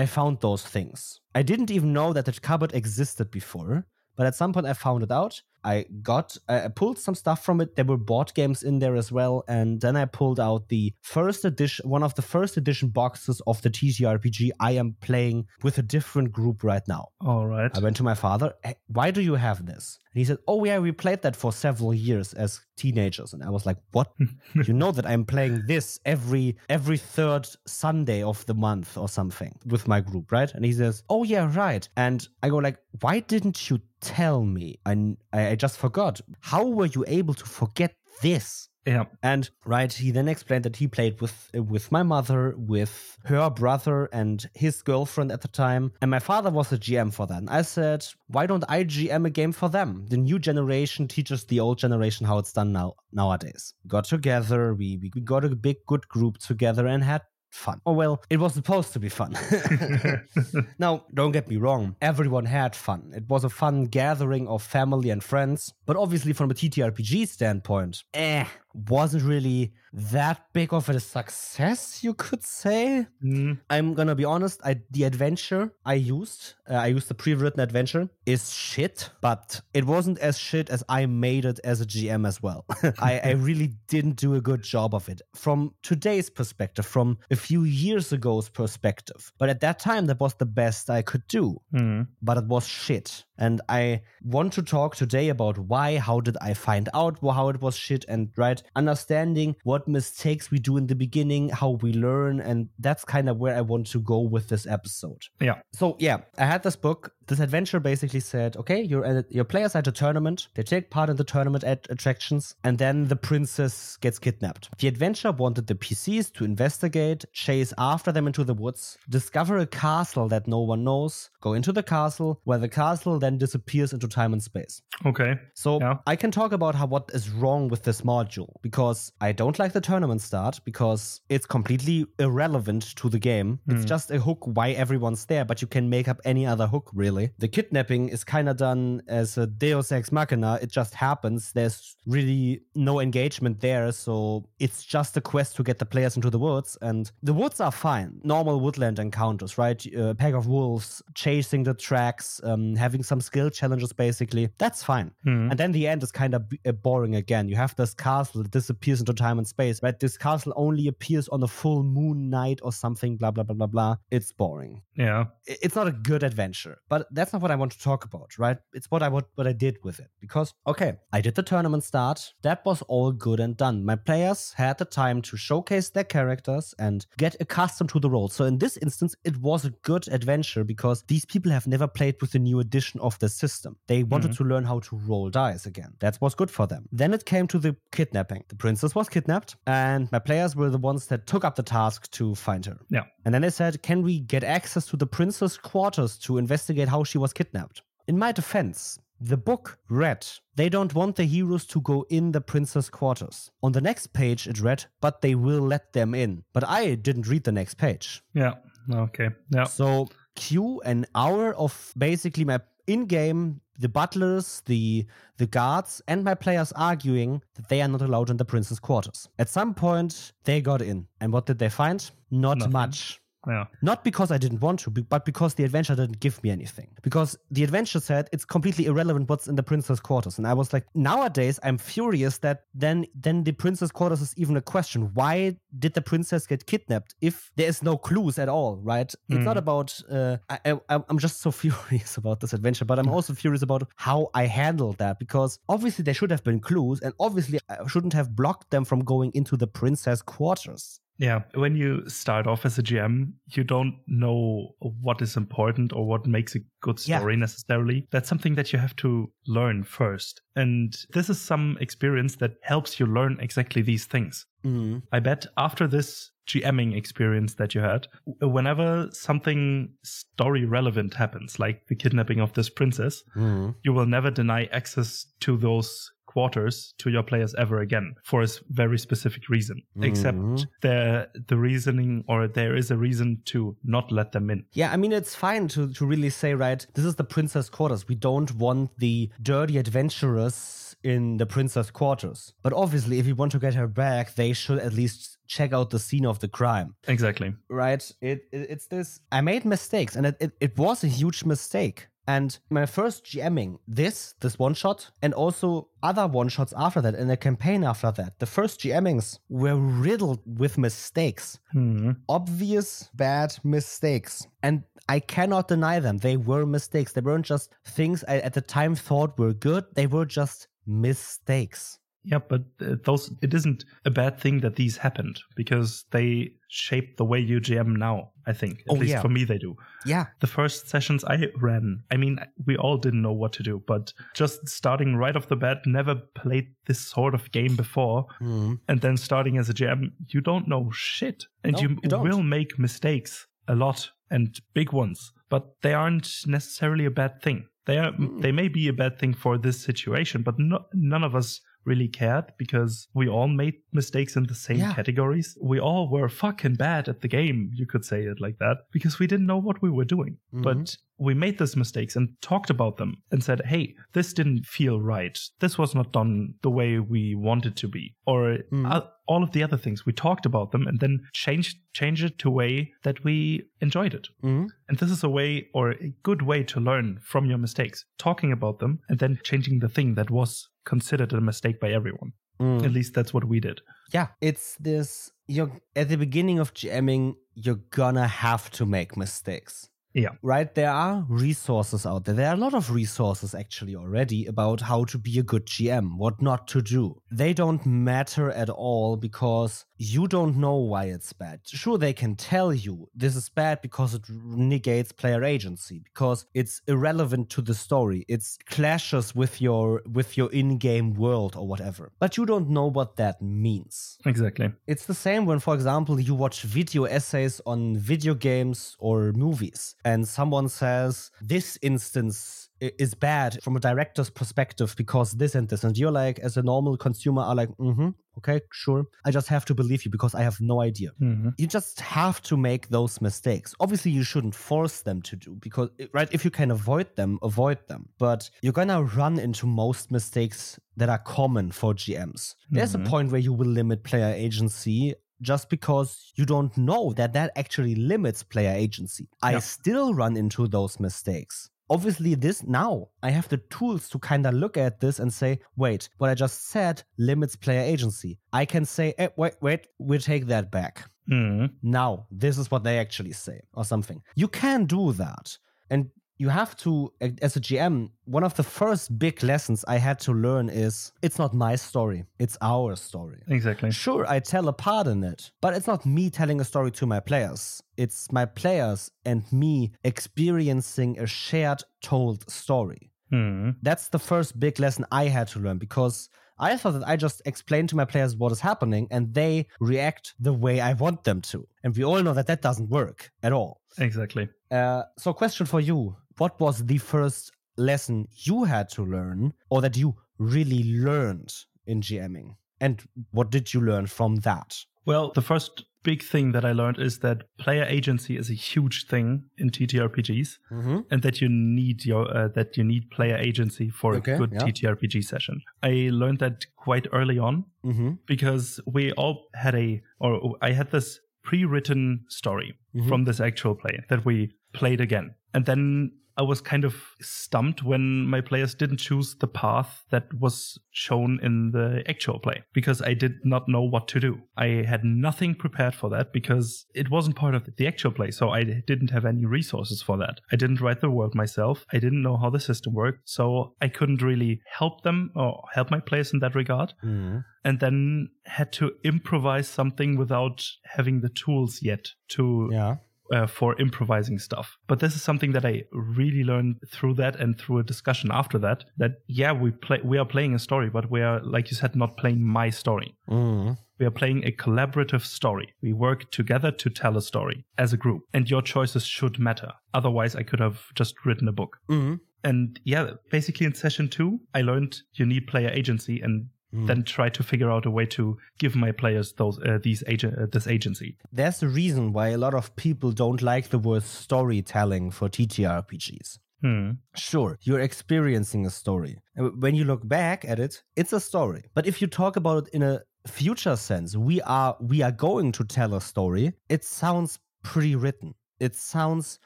[0.00, 1.20] I found those things.
[1.40, 3.74] I didn't even know that the cupboard existed before,
[4.16, 5.34] but at some point I found it out.
[5.74, 5.76] I
[6.10, 7.68] got, I I pulled some stuff from it.
[7.74, 9.34] There were board games in there as well.
[9.56, 10.84] And then I pulled out the
[11.16, 14.40] first edition, one of the first edition boxes of the TTRPG
[14.70, 17.04] I am playing with a different group right now.
[17.30, 17.72] All right.
[17.76, 19.84] I went to my father, "Hey, why do you have this?
[20.18, 23.34] And he said, Oh, yeah, we played that for several years as teenagers.
[23.34, 24.10] And I was like, What?
[24.66, 29.56] you know that I'm playing this every every third Sunday of the month or something
[29.64, 30.52] with my group, right?
[30.52, 31.88] And he says, Oh yeah, right.
[31.96, 34.80] And I go like, Why didn't you tell me?
[34.84, 36.20] And I, I just forgot.
[36.40, 38.67] How were you able to forget this?
[38.88, 39.04] Yeah.
[39.22, 44.08] And right, he then explained that he played with with my mother, with her brother
[44.12, 47.38] and his girlfriend at the time, and my father was a GM for that.
[47.38, 50.06] And I said, why don't I GM a game for them?
[50.08, 53.74] The new generation teaches the old generation how it's done now nowadays.
[53.86, 57.80] Got together, we we got a big good group together and had fun.
[57.86, 59.36] Oh, well, it was supposed to be fun.
[60.78, 63.12] now, don't get me wrong, everyone had fun.
[63.14, 68.04] It was a fun gathering of family and friends, but obviously, from a TTRPG standpoint,
[68.14, 68.44] eh,
[68.88, 73.06] wasn't really that big of a success, you could say.
[73.24, 73.58] Mm.
[73.70, 74.60] I'm gonna be honest.
[74.64, 79.84] I the adventure I used, uh, I used the pre-written adventure, is shit, but it
[79.84, 82.64] wasn't as shit as I made it as a GM as well.
[82.98, 87.36] I, I really didn't do a good job of it from today's perspective, from a
[87.36, 89.32] few years ago's perspective.
[89.38, 91.60] But at that time, that was the best I could do.
[91.72, 92.08] Mm.
[92.22, 93.24] But it was shit.
[93.38, 97.60] And I want to talk today about why, how did I find out how it
[97.60, 102.40] was shit, and right, understanding what mistakes we do in the beginning, how we learn,
[102.40, 105.22] and that's kind of where I want to go with this episode.
[105.40, 105.60] Yeah.
[105.72, 107.12] So yeah, I had this book.
[107.28, 110.48] This adventure basically said, okay, your at, your players at a tournament.
[110.54, 114.70] They take part in the tournament at attractions, and then the princess gets kidnapped.
[114.78, 119.66] The adventure wanted the PCs to investigate, chase after them into the woods, discover a
[119.66, 124.08] castle that no one knows, go into the castle, where the castle then disappears into
[124.08, 124.82] time and space.
[125.04, 125.38] Okay.
[125.54, 125.98] So Yeah.
[126.06, 129.72] I can talk about how what is wrong with this module because I don't like
[129.72, 133.60] the tournament start because it's completely irrelevant to the game.
[133.68, 133.88] It's mm.
[133.94, 137.17] just a hook why everyone's there, but you can make up any other hook really.
[137.38, 140.58] The kidnapping is kind of done as a Deus ex machina.
[140.62, 141.52] It just happens.
[141.52, 146.30] There's really no engagement there, so it's just a quest to get the players into
[146.30, 148.20] the woods, and the woods are fine.
[148.24, 149.84] Normal woodland encounters, right?
[149.94, 154.48] A pack of wolves chasing the tracks, um, having some skill challenges, basically.
[154.58, 155.10] That's fine.
[155.24, 155.50] Hmm.
[155.50, 157.48] And then the end is kind of b- uh, boring again.
[157.48, 159.98] You have this castle that disappears into time and space, right?
[159.98, 163.66] This castle only appears on a full moon night or something, blah, blah, blah, blah,
[163.66, 163.96] blah.
[164.10, 164.82] It's boring.
[164.96, 165.26] Yeah.
[165.46, 168.58] It's not a good adventure, but that's not what I want to talk about, right?
[168.72, 170.08] It's what I what, what I did with it.
[170.20, 172.32] Because, okay, I did the tournament start.
[172.42, 173.84] That was all good and done.
[173.84, 178.28] My players had the time to showcase their characters and get accustomed to the role.
[178.28, 182.16] So in this instance, it was a good adventure because these people have never played
[182.20, 183.76] with the new edition of the system.
[183.86, 184.44] They wanted mm-hmm.
[184.44, 185.94] to learn how to roll dice again.
[186.00, 186.88] That was good for them.
[186.92, 188.44] Then it came to the kidnapping.
[188.48, 192.10] The princess was kidnapped, and my players were the ones that took up the task
[192.12, 192.78] to find her.
[192.90, 193.04] Yeah.
[193.24, 196.97] And then they said, Can we get access to the princess quarters to investigate how
[197.04, 197.82] she was kidnapped?
[198.06, 202.40] In my defense, the book read, They don't want the heroes to go in the
[202.40, 203.50] princess quarters.
[203.62, 206.44] On the next page, it read, But they will let them in.
[206.52, 208.22] But I didn't read the next page.
[208.34, 208.54] Yeah.
[208.92, 209.30] Okay.
[209.50, 209.64] Yeah.
[209.64, 215.06] So, cue an hour of basically my in game, the butlers, the
[215.36, 219.28] the guards, and my players arguing that they are not allowed in the princess quarters.
[219.38, 221.06] At some point, they got in.
[221.20, 222.10] And what did they find?
[222.30, 222.72] Not Nothing.
[222.72, 223.20] much.
[223.46, 223.66] Yeah.
[223.82, 226.88] Not because I didn't want to, but because the adventure didn't give me anything.
[227.02, 230.72] Because the adventure said it's completely irrelevant what's in the princess quarters, and I was
[230.72, 235.10] like, nowadays I'm furious that then then the princess quarters is even a question.
[235.14, 238.76] Why did the princess get kidnapped if there is no clues at all?
[238.76, 239.12] Right?
[239.28, 239.98] It's not about.
[240.10, 243.88] Uh, I, I I'm just so furious about this adventure, but I'm also furious about
[243.96, 248.14] how I handled that because obviously there should have been clues, and obviously I shouldn't
[248.14, 251.00] have blocked them from going into the princess quarters.
[251.18, 256.06] Yeah, when you start off as a GM, you don't know what is important or
[256.06, 257.18] what makes a good Yeah.
[257.18, 258.06] story necessarily.
[258.12, 260.42] That's something that you have to learn first.
[260.54, 264.46] And this is some experience that helps you learn exactly these things.
[264.64, 265.02] Mhm.
[265.12, 268.06] I bet after this GMing experience that you had,
[268.40, 273.74] whenever something story relevant happens, like the kidnapping of this princess, Mhm.
[273.82, 278.48] you will never deny access to those quarters to your players ever again for a
[278.82, 279.76] very specific reason.
[280.08, 280.66] Except Mhm.
[280.82, 284.64] the the reasoning or there is a reason to not let them in.
[284.80, 288.06] Yeah, I mean, it's fine to, to really say, right, this is the princess quarters.
[288.08, 292.52] We don't want the dirty adventurers in the princess quarters.
[292.62, 295.90] But obviously, if you want to get her back, they should at least check out
[295.90, 297.54] the scene of the crime, Exactly.
[297.70, 298.02] right?
[298.20, 299.20] It, it It's this.
[299.32, 302.08] I made mistakes, and it, it, it was a huge mistake.
[302.28, 307.14] And my first GMing, this, this one shot, and also other one shots after that,
[307.14, 312.12] and a campaign after that, the first GMings were riddled with mistakes Hmm.
[312.28, 314.46] obvious bad mistakes.
[314.62, 316.18] And I cannot deny them.
[316.18, 317.12] They were mistakes.
[317.12, 319.84] They weren't just things I at the time thought were good.
[319.94, 321.98] They were just mistakes.
[322.30, 322.62] Yeah, but
[323.04, 327.58] those it isn't a bad thing that these happened because they shape the way you
[327.60, 328.30] GM now.
[328.46, 329.22] I think at Oh, least yeah.
[329.22, 329.76] for me they do.
[330.04, 330.26] Yeah.
[330.40, 334.12] The first sessions I ran, I mean, we all didn't know what to do, but
[334.34, 338.78] just starting right off the bat, never played this sort of game before, Mhm.
[338.88, 342.42] and then starting as a GM, you don't know shit, and No, you, you will
[342.42, 347.66] make mistakes a lot and big ones, but they aren't necessarily a bad thing.
[347.86, 348.12] They are.
[348.12, 348.42] Mm.
[348.42, 352.08] They may be a bad thing for this situation, but no, none of us really
[352.08, 354.94] cared because we all made mistakes in the same Yeah.
[354.94, 355.56] categories.
[355.72, 357.70] We all were fucking bad at the game.
[357.74, 360.62] You could say it like that because we didn't know what we were doing, Mhm.
[360.62, 365.00] but we made those mistakes and talked about them and said, hey, this didn't feel
[365.00, 365.36] right.
[365.58, 368.14] This was not done the way we wanted to be.
[368.24, 370.06] Or uh, all of the other things.
[370.06, 374.14] We talked about them and then changed change it to a way that we enjoyed
[374.14, 374.28] it.
[374.44, 374.68] Mhm.
[374.88, 378.52] And this is a way or a good way to learn from your mistakes, talking
[378.52, 382.30] about them and then changing the thing that was considered a mistake by everyone.
[382.60, 382.84] Mhm.
[382.86, 383.78] At least that's what we did.
[384.16, 385.08] Yeah, it's this.
[385.54, 387.24] You're at the beginning of GMing.
[387.66, 389.74] you're gonna have to make mistakes.
[390.18, 390.30] Yeah.
[390.42, 390.74] Right?
[390.74, 392.34] There are resources out there.
[392.34, 396.16] There are a lot of resources actually already about how to be a good GM,
[396.18, 397.22] what not to do.
[397.30, 401.60] They don't matter at all because you don't know why it's bad.
[401.64, 406.80] Sure, they can tell you this is bad because it negates player agency, because it's
[406.86, 408.24] irrelevant to the story.
[408.28, 412.12] It's clashes with your with your in-game world or whatever.
[412.18, 414.18] But you don't know what that means.
[414.26, 414.72] Exactly.
[414.86, 419.94] It's the same when, for example, you watch video essays on video games or movies,
[420.08, 425.82] and someone says, This instance is bad from a director's perspective because this and this.
[425.84, 429.02] And you're like, as a normal consumer, are like, mm hmm, okay, sure.
[429.26, 431.10] I just have to believe you because I have no idea.
[431.20, 431.54] Mhm.
[431.62, 433.68] You just have to make those mistakes.
[433.84, 437.78] Obviously, you shouldn't force them to do because, right, if you can avoid them, avoid
[437.90, 438.02] them.
[438.26, 442.54] But you're gonna run into most mistakes that are common for GMs.
[442.70, 443.08] There's a Mhm.
[443.12, 447.94] point where you will limit player agency just because you don't know that that actually
[447.94, 449.28] limits player agency.
[449.42, 449.58] I Yeah.
[449.60, 451.70] still run into those mistakes.
[451.90, 455.60] Obviously, this now I have the tools to kind of look at this and say,
[455.76, 458.38] wait, what I just said limits player agency.
[458.52, 461.08] I can say, eh, wait, wait, we'll take that back.
[461.30, 461.72] Mhm.
[461.82, 464.22] Now, this is what they actually say, or something.
[464.34, 465.56] You can do that.
[465.90, 470.20] And you have to, as a GM, one of the first big lessons I had
[470.20, 473.42] to learn is it's not my story, it's our story.
[473.48, 473.90] Exactly.
[473.90, 477.06] Sure, I tell a part in it, but it's not me telling a story to
[477.06, 477.82] my players.
[477.96, 483.10] It's my players and me experiencing a shared told story.
[483.32, 483.76] Mhm.
[483.82, 486.28] That's the first big lesson I had to learn because
[486.60, 490.34] I thought that I just explain to my players what is happening and they react
[490.40, 491.66] the way I want them to.
[491.84, 493.80] And we all know that that doesn't work at all.
[493.98, 494.48] Exactly.
[494.70, 499.80] Uh, so, question for you What was the first lesson you had to learn or
[499.82, 501.52] that you really learned
[501.86, 502.56] in GMing?
[502.80, 504.76] And what did you learn from that?
[505.04, 509.06] Well, the first big thing that I learned is that player agency is a huge
[509.06, 510.98] thing in TTRPGs, Mm-hmm.
[511.10, 514.52] and that you need your uh, that you need player agency for Okay, a good
[514.52, 514.60] yeah.
[514.60, 515.60] TTRPG session.
[515.82, 518.10] I learned that quite early on Mm-hmm.
[518.26, 523.08] because we all had a or I had this pre-written story Mhm.
[523.08, 526.12] from this actual play that we played again, and then.
[526.38, 531.40] I was kind of stumped when my players didn't choose the path that was shown
[531.42, 534.38] in the actual play because I did not know what to do.
[534.56, 538.50] I had nothing prepared for that because it wasn't part of the actual play, so
[538.50, 540.40] I didn't have any resources for that.
[540.52, 541.84] I didn't write the world myself.
[541.92, 545.90] I didn't know how the system worked, so I couldn't really help them or help
[545.90, 547.38] my players in that regard Mm-hmm.
[547.64, 552.96] and then had to improvise something without having the tools yet to Yeah.
[553.32, 554.76] Uh, for improvising stuff.
[554.86, 558.58] But this is something that I really learned through that and through a discussion after
[558.58, 558.84] that.
[558.96, 561.96] That yeah, we play we are playing a story, but we are like you said,
[561.96, 563.14] not playing my story.
[563.28, 563.72] Mm-hmm.
[563.98, 565.74] We are playing a collaborative story.
[565.82, 569.72] We work together to tell a story as a group, and your choices should matter.
[569.92, 571.78] Otherwise, I could have just written a book.
[571.90, 572.14] Mm-hmm.
[572.44, 577.28] And yeah, basically in session two, I learned you need player agency and then try
[577.30, 580.66] to figure out a way to give my players those uh, these agent uh, this
[580.66, 581.16] agency.
[581.32, 586.38] There's a reason why a lot of people don't like the word storytelling for TTRPGs.
[586.60, 586.90] Hmm.
[587.14, 589.18] Sure, you're experiencing a story.
[589.36, 591.64] When you look back at it, it's a story.
[591.74, 595.52] But if you talk about it in a future sense, we are we are going
[595.52, 596.52] to tell a story.
[596.68, 598.34] It sounds pre-written.
[598.60, 599.38] It sounds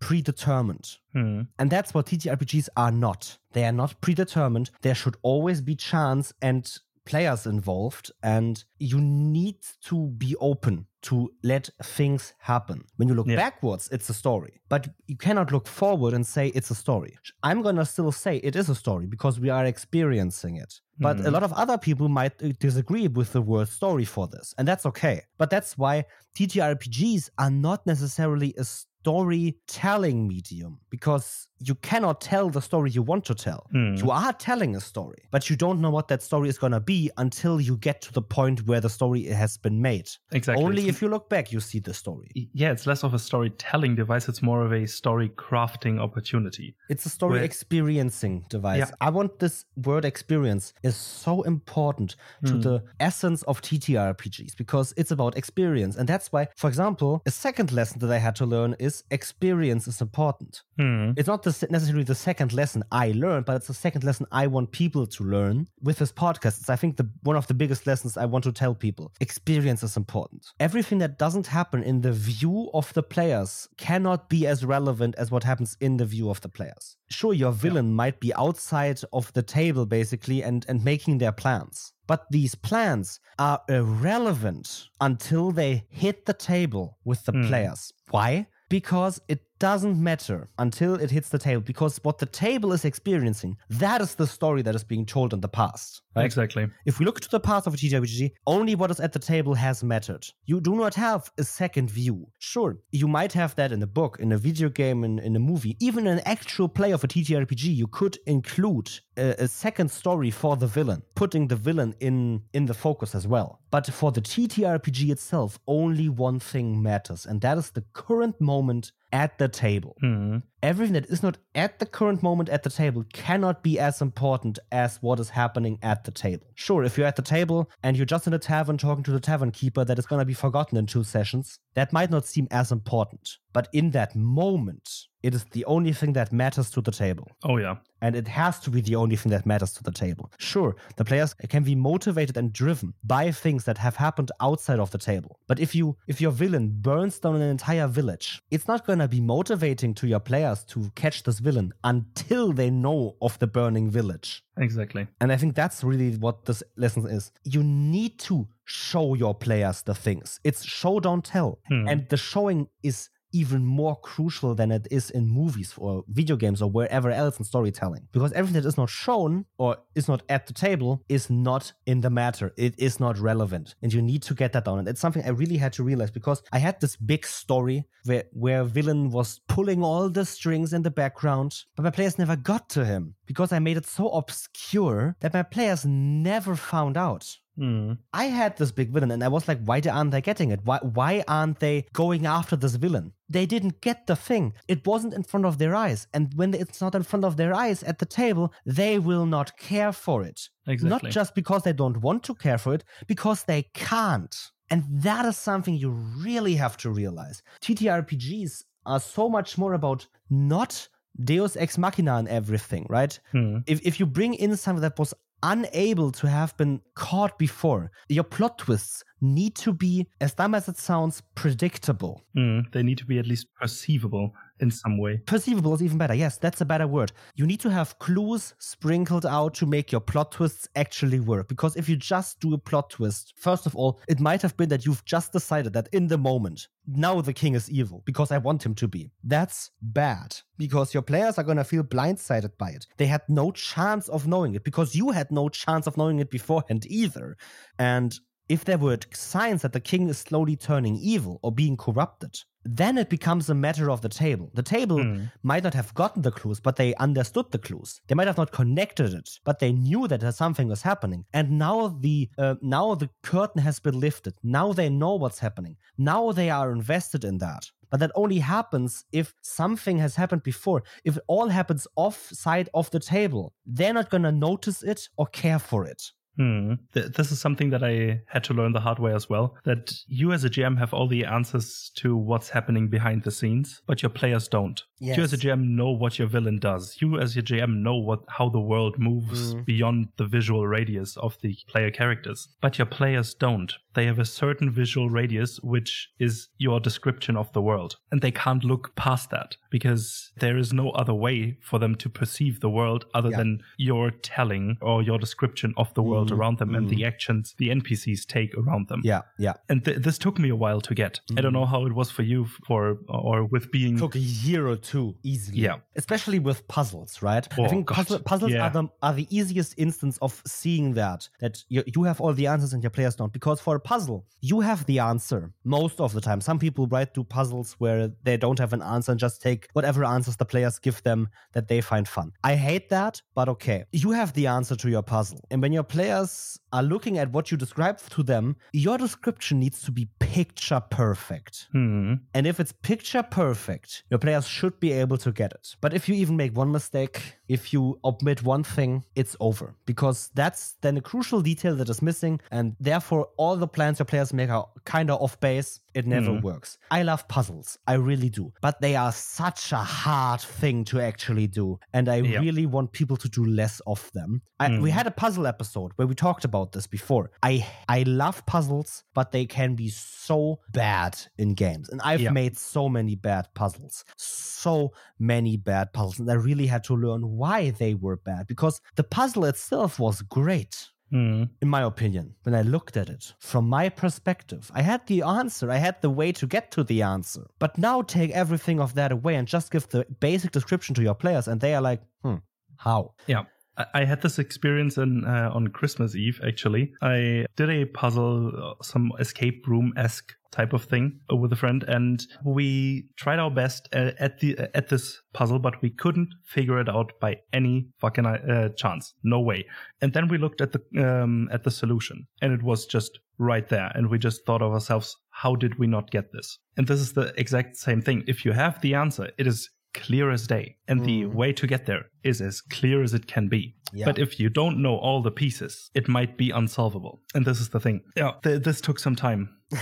[0.00, 0.96] predetermined.
[1.12, 1.42] Hmm.
[1.58, 3.38] And that's what TTRPGs are not.
[3.52, 4.70] They are not predetermined.
[4.82, 6.70] There should always be chance and
[7.06, 9.56] players involved and you need
[9.88, 12.78] to be open to let things happen.
[12.96, 13.36] When you look Yeah.
[13.36, 17.12] backwards, it's a story, but you cannot look forward and say it's a story.
[17.48, 20.72] I'm going to still say it is a story because we are experiencing it.
[20.98, 21.32] But a Mhm.
[21.32, 24.84] lot of other people might uh, disagree with the word story for this, and that's
[24.86, 25.22] okay.
[25.38, 26.04] But that's why
[26.34, 33.24] TTRPGs are not necessarily a storytelling medium because you cannot tell the story you want
[33.24, 33.66] to tell.
[33.72, 33.94] Hmm.
[33.94, 36.80] You are telling a story, but you don't know what that story is going to
[36.80, 40.08] be until you get to the point where the story has been made.
[40.32, 40.62] Exactly.
[40.64, 42.30] Only It's- if you look back, you see the story.
[42.52, 44.28] yeah, it's less of a storytelling device.
[44.28, 46.74] It's more of a story crafting opportunity.
[46.88, 48.78] It's a story Where- experiencing device.
[48.78, 48.90] Yeah.
[49.00, 52.60] I want this word experience is so important to Hmm.
[52.60, 55.96] the essence of TTRPGs because it's about experience.
[55.96, 59.86] And that's why, for example, a second lesson that I had to learn is experience
[59.88, 60.62] is important.
[60.78, 61.12] Hmm.
[61.16, 64.46] It's not the, necessarily the second lesson I learned, but it's the second lesson I
[64.46, 66.60] want people to learn with this podcast.
[66.60, 69.12] It's, I think, the one of the biggest lessons I want to tell people.
[69.20, 70.46] Experience is important.
[70.60, 75.30] Everything that doesn't happen in the view of the players cannot be as relevant as
[75.30, 76.96] what happens in the view of the players.
[77.08, 81.92] Sure, your villain might be outside of the table, basically, and, and making their plans.
[82.08, 87.46] But these plans are irrelevant until they hit the table with the Hmm.
[87.48, 87.92] players.
[88.10, 88.46] Why?
[88.68, 91.62] Because it doesn't matter until it hits the table.
[91.62, 95.40] Because what the table is experiencing, that is the story that is being told in
[95.40, 96.02] the past.
[96.14, 96.24] Right?
[96.24, 96.66] Exactly.
[96.84, 99.54] If we look to the past of a TTRPG, only what is at the table
[99.54, 100.26] has mattered.
[100.44, 102.26] You do not have a second view.
[102.38, 105.38] Sure, you might have that in a book, in a video game, in, in a
[105.38, 107.64] movie, even an actual play of a TTRPG.
[107.64, 112.66] You could include a, a second story for the villain, putting the villain in in
[112.66, 113.60] the focus as well.
[113.70, 118.92] But for the TTRPG itself, only one thing matters, and that is the current moment
[119.12, 120.38] at the table Hmm.
[120.62, 124.58] Everything that is not at the current moment at the table cannot be as important
[124.72, 126.46] as what is happening at the table.
[126.54, 129.20] Sure, if you're at the table and you're just in a tavern talking to the
[129.20, 132.48] tavern keeper that is going to be forgotten in two sessions, that might not seem
[132.50, 133.36] as important.
[133.52, 134.88] But in that moment,
[135.22, 137.26] it is the only thing that matters to the table.
[137.42, 137.76] Oh yeah.
[138.00, 140.30] And it has to be the only thing that matters to the table.
[140.38, 144.90] Sure, the players can be motivated and driven by things that have happened outside of
[144.90, 145.40] the table.
[145.48, 149.20] But if you if your villain burns down an entire village, it's not gonna be
[149.20, 154.42] motivating to your players to catch this villain until they know of the burning village.
[154.56, 155.06] Exactly.
[155.20, 157.32] And I think that's really what this lesson is.
[157.44, 160.40] You need to show your players the things.
[160.44, 161.60] It's show, don't tell.
[161.68, 161.88] Hmm.
[161.88, 166.62] And the showing is even more crucial than it is in movies or video games
[166.62, 168.08] or wherever else in storytelling.
[168.12, 172.00] Because everything that is not shown or is not at the table is not in
[172.00, 172.52] the matter.
[172.56, 173.74] It is not relevant.
[173.82, 174.78] And you need to get that down.
[174.78, 178.24] And it's something I really had to realize because I had this big story where
[178.32, 182.68] where villain was pulling all the strings in the background, but my players never got
[182.70, 187.36] to him because I made it so obscure that my players never found out.
[187.56, 187.92] Hmm.
[188.12, 190.60] I had this big villain and I was like, why aren't they getting it?
[190.64, 193.12] Why why aren't they going after this villain?
[193.28, 194.52] They didn't get the thing.
[194.68, 196.06] It wasn't in front of their eyes.
[196.12, 199.56] And when it's not in front of their eyes at the table, they will not
[199.56, 200.48] care for it.
[200.66, 201.08] Exactly.
[201.08, 204.36] Not just because they don't want to care for it, because they can't.
[204.70, 207.42] And that is something you really have to realize.
[207.62, 210.88] TTRPGs are so much more about not
[211.22, 213.18] Deus Ex Machina and everything, right?
[213.32, 213.58] Hmm.
[213.66, 218.24] if, if you bring in something that was unable to have been caught before, your
[218.24, 222.22] plot twists need to be, as dumb as it sounds, predictable.
[222.34, 222.60] Hmm.
[222.72, 225.18] They need to be at least perceivable in some way.
[225.26, 226.14] Perceivable is even better.
[226.14, 227.12] Yes, that's a better word.
[227.34, 231.48] You need to have clues sprinkled out to make your plot twists actually work.
[231.48, 234.68] Because if you just do a plot twist, first of all, it might have been
[234.70, 238.38] that you've just decided that in the moment, now the king is evil because I
[238.38, 239.10] want him to be.
[239.24, 242.86] That's bad because your players are going to feel blindsided by it.
[242.96, 246.30] They had no chance of knowing it because you had no chance of knowing it
[246.30, 247.36] beforehand either.
[247.78, 248.18] And
[248.48, 252.34] if there were signs that the king is slowly turning evil or being corrupted,
[252.64, 254.50] then it becomes a matter of the table.
[254.54, 255.24] The table Hmm.
[255.42, 258.00] might not have gotten the clues, but they understood the clues.
[258.08, 261.24] They might have not connected it, but they knew that something was happening.
[261.32, 264.34] And now the uh, now the curtain has been lifted.
[264.42, 265.76] Now they know what's happening.
[265.96, 267.70] Now they are invested in that.
[267.90, 270.82] But that only happens if something has happened before.
[271.04, 275.26] If it all happens off side of the table, they're not gonna notice it or
[275.26, 276.02] care for it.
[276.36, 276.74] Hmm.
[276.92, 279.56] This is something that I had to learn the hard way as well.
[279.64, 283.80] That you as a GM have all the answers to what's happening behind the scenes,
[283.86, 284.82] but your players don't.
[284.98, 286.96] You as a GM know what your villain does.
[287.00, 289.64] You as your GM know what how the world moves Mm.
[289.66, 292.48] beyond the visual radius of the player characters.
[292.62, 293.72] But your players don't.
[293.94, 297.96] They have a certain visual radius which is your description of the world.
[298.10, 302.08] And they can't look past that because there is no other way for them to
[302.08, 303.38] perceive the world other Yeah.
[303.38, 306.90] than your telling or your description of the world Mhm, around them and mhm.
[306.96, 309.00] the actions the NPCs take around them.
[309.04, 309.54] Yeah, yeah.
[309.68, 311.20] And th- this took me a while to get.
[311.36, 311.60] I don't Mhm.
[311.60, 314.18] know how it was for you for or with being Took a
[314.48, 314.85] year or two
[315.22, 315.58] easily.
[315.60, 315.76] Yeah.
[315.96, 317.46] Especially with puzzles, right?
[317.58, 318.64] I Oh, think puzzle, puzzles Yeah.
[318.66, 322.46] are the are the easiest instance of seeing that that you, you have all the
[322.46, 323.32] answers and your players don't.
[323.32, 326.40] Because for a puzzle, you have the answer most of the time.
[326.40, 330.04] Some people write do puzzles where they don't have an answer and just take whatever
[330.04, 332.32] answers the players give them that they find fun.
[332.44, 333.84] I hate that, but okay.
[333.92, 335.40] You have the answer to your puzzle.
[335.50, 339.82] And when your players are looking at what you describe to them, your description needs
[339.82, 341.68] to be picture perfect.
[341.72, 342.14] Hmm.
[342.34, 345.76] And if it's picture perfect, your players should be able to get it.
[345.80, 349.74] But if you even make one mistake, if you omit one thing, it's over.
[349.86, 352.40] Because that's then a crucial detail that is missing.
[352.50, 355.80] And therefore, all the plans your players make are kind of off base.
[355.96, 356.42] It never Mhm.
[356.42, 356.70] works.
[356.90, 357.78] I love puzzles.
[357.86, 358.52] I really do.
[358.60, 361.78] But they are such a hard thing to actually do.
[361.96, 362.40] And I Yeah.
[362.40, 364.42] really want people to do less of them.
[364.60, 364.98] I, We Mhm.
[364.98, 367.30] had a puzzle episode where we talked about this before.
[367.42, 371.88] I I love puzzles, but they can be so bad in games.
[371.88, 372.30] And I've Yeah.
[372.42, 374.04] made so many bad puzzles.
[374.18, 376.18] So many bad puzzles.
[376.20, 380.20] And I really had to learn why they were bad because the puzzle itself was
[380.22, 380.90] great.
[381.10, 381.44] Hmm.
[381.62, 385.70] In my opinion, when I looked at it from my perspective, I had the answer.
[385.70, 387.46] I had the way to get to the answer.
[387.58, 391.14] But now take everything of that away and just give the basic description to your
[391.14, 392.36] players, and they are like, hmm,
[392.76, 393.14] how?
[393.26, 393.44] Yeah.
[393.78, 396.92] I- I had this experience in, uh, on Christmas Eve, actually.
[397.02, 401.82] I did a puzzle, uh, some escape room esque type of thing with a friend,
[401.88, 406.80] and we tried our best uh, at the at this puzzle, but we couldn't figure
[406.80, 409.14] it out by any fucking uh, chance.
[409.22, 409.66] No way.
[410.00, 410.82] And then we looked at the
[411.22, 413.90] um, at the solution, and it was just right there.
[413.94, 416.58] And we just thought of ourselves, how did we not get this?
[416.76, 418.24] And this is the exact same thing.
[418.26, 421.34] If you have the answer, it is clear as day, and the Mm.
[421.34, 423.74] way to get there is as clear as it can be.
[423.94, 424.04] Yeah.
[424.04, 427.22] But if you don't know all the pieces, it might be unsolvable.
[427.34, 428.02] And this is the thing.
[428.14, 429.48] Yeah, th- this took some time.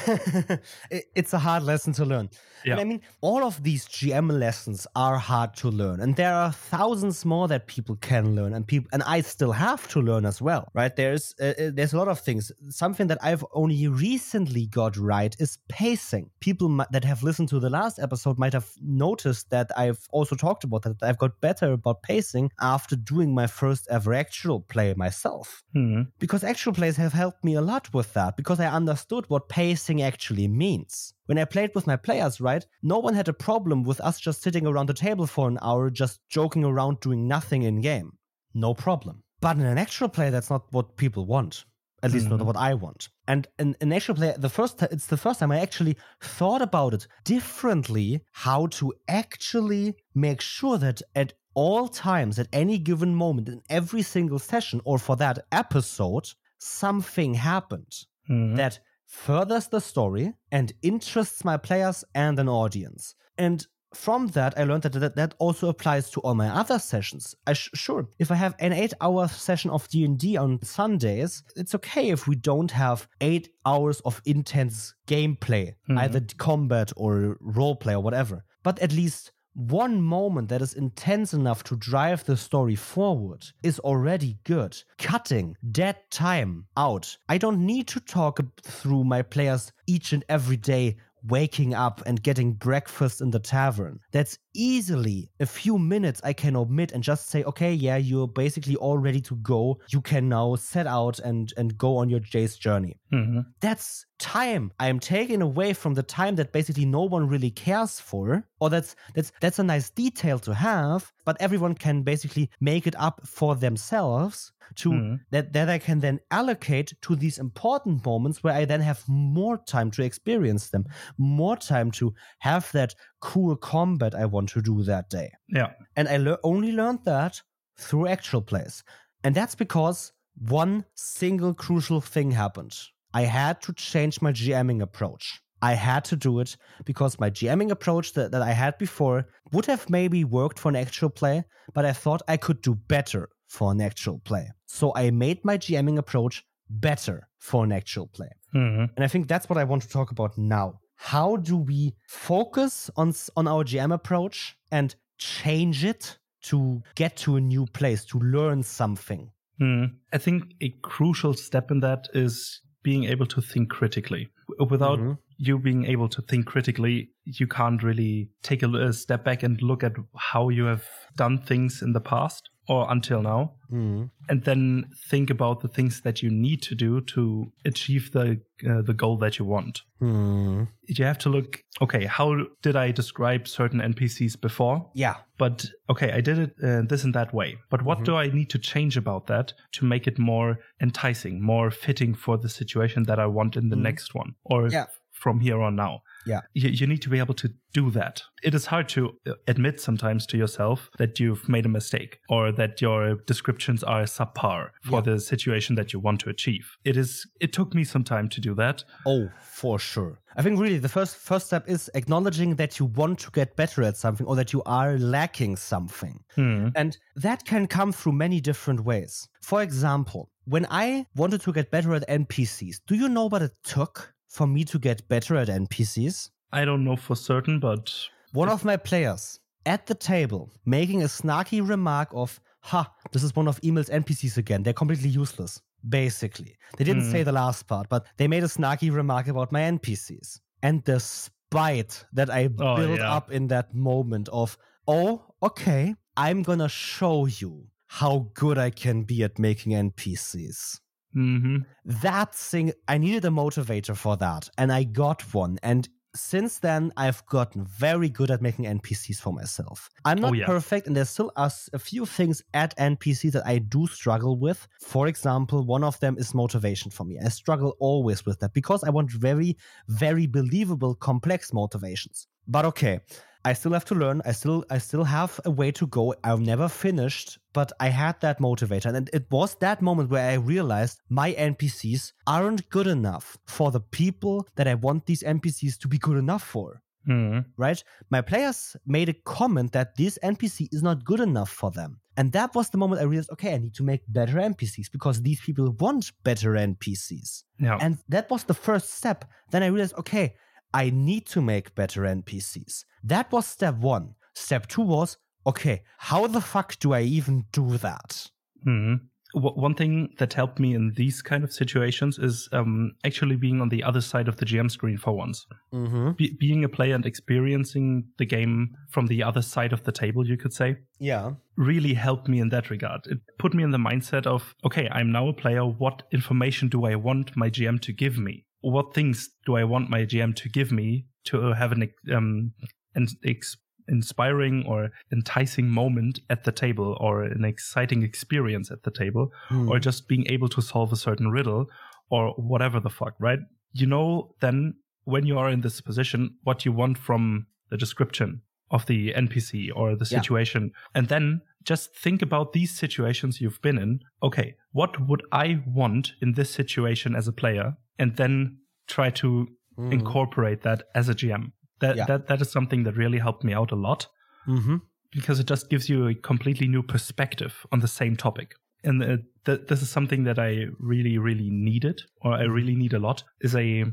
[0.91, 2.31] It- it's a hard lesson to learn.
[2.65, 2.73] Yeah.
[2.73, 6.51] And I mean, all of these GM lessons are hard to learn, and there are
[6.53, 10.41] thousands more that people can learn, and people, and I still have to learn as
[10.41, 10.95] well, right?
[10.97, 12.51] There's uh, uh, there's a lot of things.
[12.71, 16.31] Something that I've only recently got right is pacing.
[16.41, 20.65] People that have listened to the last episode might have noticed that I've also talked
[20.65, 20.97] about that.
[21.03, 26.03] I've got better about pacing after doing my first ever actual play myself Hmm.
[26.19, 30.03] because actual plays have helped me a lot with that because I understood what pacing
[30.03, 31.15] actually means.
[31.27, 34.41] When I played with my players, right, no one had a problem with us just
[34.43, 38.13] sitting around the table for an hour, just joking around doing nothing in game.
[38.55, 39.25] No problem.
[39.41, 41.65] But in an actual play, that's not what people want.
[42.05, 42.47] At least not Mhm.
[42.51, 43.09] what I want.
[43.27, 45.97] And in an actual play, the first ti- it's the first time I actually
[46.39, 52.79] thought about it differently, how to actually make sure that at all times, at any
[52.79, 56.27] given moment, in every single session, or for that episode,
[56.59, 57.93] something happened
[58.27, 58.55] Hmm.
[58.57, 58.79] that
[59.15, 63.15] furthers the story and interests my players and an audience.
[63.39, 67.35] And from that, I learned that that, that also applies to all my other sessions.
[67.47, 71.45] I sh- sure, if I have an eight-hour session of D and D on Sundays,
[71.55, 75.99] it's okay if we don't have eight hours of intense gameplay, Mhm.
[75.99, 78.45] either combat or roleplay or whatever.
[78.65, 83.79] But at least one moment that is intense enough to drive the story forward is
[83.81, 84.77] already good.
[84.99, 87.17] Cutting dead time out.
[87.29, 90.97] I don't need to talk through my players each and every day
[91.27, 94.01] waking up and getting breakfast in the tavern.
[94.13, 98.77] That's easily a few minutes I can omit and just say, okay, yeah, you're basically
[98.77, 99.81] all ready to go.
[99.91, 103.41] You can now set out and, and go on your Jay's journey Hmm.
[103.61, 108.01] that's time I am taking away from the time that basically no one really cares
[108.01, 108.47] for.
[108.61, 112.95] Or that's that's that's a nice detail to have, but everyone can basically make it
[112.99, 115.21] up for themselves to Mhm.
[115.31, 119.59] that that I can then allocate to these important moments where I then have more
[119.59, 120.85] time to experience them,
[121.19, 122.95] more time to have that
[123.25, 125.33] cool combat I want to do that day.
[125.49, 125.71] Yeah.
[125.97, 127.41] And I lear- only learned that
[127.79, 128.85] through actual plays.
[129.25, 130.13] And that's because
[130.49, 132.75] one single crucial thing happened.
[133.15, 135.41] I had to change my GMing approach.
[135.63, 139.67] I had to do it because my GMing approach that, that I had before would
[139.67, 143.73] have maybe worked for an actual play, but I thought I could do better for
[143.73, 144.51] an actual play.
[144.67, 148.31] So I made my GMing approach better for an actual play.
[148.53, 148.85] Hmm.
[148.95, 150.81] And I think that's what I want to talk about now.
[150.97, 157.37] How do we focus on on our GM approach and change it to get to
[157.37, 159.31] a new place, to learn something?
[159.59, 159.85] Hmm.
[160.13, 164.29] I think a crucial step in that is being able to think critically.
[164.71, 165.19] Without Mhm.
[165.37, 169.61] You being able to think critically, you can't really take a, a step back and
[169.63, 170.85] look at how you have
[171.17, 174.05] done things in the past or until now, Hmm.
[174.31, 178.81] and then think about the things that you need to do to achieve the uh,
[178.81, 179.83] the goal that you want.
[179.99, 180.63] Hmm.
[180.89, 181.63] You have to look.
[181.83, 184.91] Okay, how did I describe certain NPCs before?
[184.95, 185.17] Yeah.
[185.37, 187.59] but okay, I did it uh, this and that way.
[187.69, 188.05] But what Mhm.
[188.05, 192.39] do I need to change about that to make it more enticing, more fitting for
[192.39, 193.83] the situation that I want in the Mhm.
[193.83, 194.87] next one or Yeah.
[195.25, 195.95] From here on now?
[196.27, 196.41] Yeah.
[196.61, 198.23] You, you need to be able to do that.
[198.43, 202.53] It is hard to uh, admit sometimes to yourself that you've made a mistake or
[202.61, 203.01] that your
[203.33, 205.09] descriptions are subpar for Yeah.
[205.09, 206.65] the situation that you want to achieve.
[206.91, 207.11] It is.
[207.41, 208.85] It took me some time to do that.
[209.07, 210.15] Oh, for sure.
[210.37, 213.83] I think really the first first step is acknowledging that you want to get better
[213.83, 216.17] at something or that you are lacking something.
[216.37, 216.69] Hmm.
[216.81, 216.91] And
[217.27, 219.29] that can come through many different ways.
[219.43, 220.23] For example,
[220.55, 224.47] when I wanted to get better at NPCs, do you know what it took for
[224.47, 226.31] me to get better at NPCs?
[226.53, 227.93] I don't know for certain, but
[228.33, 233.35] One of my players at the table making a snarky remark of, ha, this is
[233.37, 234.63] one of Emil's NPCs again.
[234.65, 236.57] They're completely useless, basically.
[236.77, 237.13] They didn't Hmm.
[237.13, 240.41] say the last part, but they made a snarky remark about my NPCs.
[240.63, 243.17] And the spite that I Oh, built yeah.
[243.17, 244.59] up in that moment of,
[244.89, 250.81] oh, okay, I'm gonna show you how good I can be at making NPCs
[251.15, 255.59] hmm that thing i needed a motivator for that and i got one.
[255.63, 259.91] And since then i've gotten very good at making npcs for myself.
[260.05, 260.47] I'm not Oh, yeah.
[260.47, 264.39] perfect and there's still a, s- a few things at npc that i do struggle
[264.39, 264.67] with.
[264.81, 267.19] For example one of them is motivation for me.
[267.19, 269.57] I struggle always with that because i want very
[269.89, 272.27] very believable complex motivations.
[272.47, 273.01] But okay
[273.45, 274.23] I still have to learn.
[274.25, 276.15] I still I still have a way to go.
[276.25, 278.95] I've never finished, but I had that motivator.
[278.95, 283.81] And it was that moment where I realized my NPCs aren't good enough for the
[283.81, 286.83] people that I want these NPCs to be good enough for.
[287.07, 287.85] hmm Right?
[288.11, 292.01] My players made a comment that this NPC is not good enough for them.
[292.17, 295.21] And that was the moment I realized, okay, I need to make better NPCs because
[295.21, 297.43] these people want better NPCs.
[297.59, 297.79] Yeah.
[297.81, 299.25] And that was the first step.
[299.51, 300.35] Then I realized, okay,
[300.75, 302.85] I need to make better NPCs.
[303.03, 304.15] That was step one.
[304.35, 305.17] Step two was,
[305.47, 308.31] okay, how the fuck do I even do that?
[308.65, 308.95] hmm
[309.37, 313.61] W- one thing that helped me in these kind of situations is um, actually being
[313.61, 315.45] on the other side of the GM screen for once.
[315.73, 316.13] Mm-hmm.
[316.13, 320.25] Be- being a player and experiencing the game from the other side of the table,
[320.27, 321.33] you could say, Yeah.
[321.57, 323.01] really helped me in that regard.
[323.07, 325.65] It put me in the mindset of, okay, I'm now a player.
[325.67, 328.45] What information do I want my GM to give me?
[328.73, 331.83] What things do I want my GM to give me to have an
[332.17, 332.53] um,
[332.95, 333.57] an ex-
[333.89, 339.31] inspiring or enticing moment at the table or an exciting experience at the table?
[339.49, 339.69] Hmm.
[339.71, 341.67] or just being able to solve a certain riddle
[342.11, 343.39] or whatever the fuck, right?
[343.73, 348.41] You know, then when you are in this position, what you want from the description
[348.71, 350.21] of the NPC or the Yeah.
[350.21, 350.73] situation.
[350.95, 354.01] And then just think about these situations you've been in.
[354.23, 357.77] Okay, what would I want in this situation as a player?
[357.99, 359.93] And then try to Mhm.
[359.93, 361.53] incorporate that as a GM.
[361.81, 362.07] That, Yeah.
[362.07, 364.07] that, that is something that really helped me out a lot
[364.47, 364.81] Mhm.
[365.11, 368.55] because it just gives you a completely new perspective on the same topic.
[368.85, 369.17] And uh,
[369.47, 373.25] th- this is something that I really, really needed, or I really need a lot,
[373.41, 373.85] is a,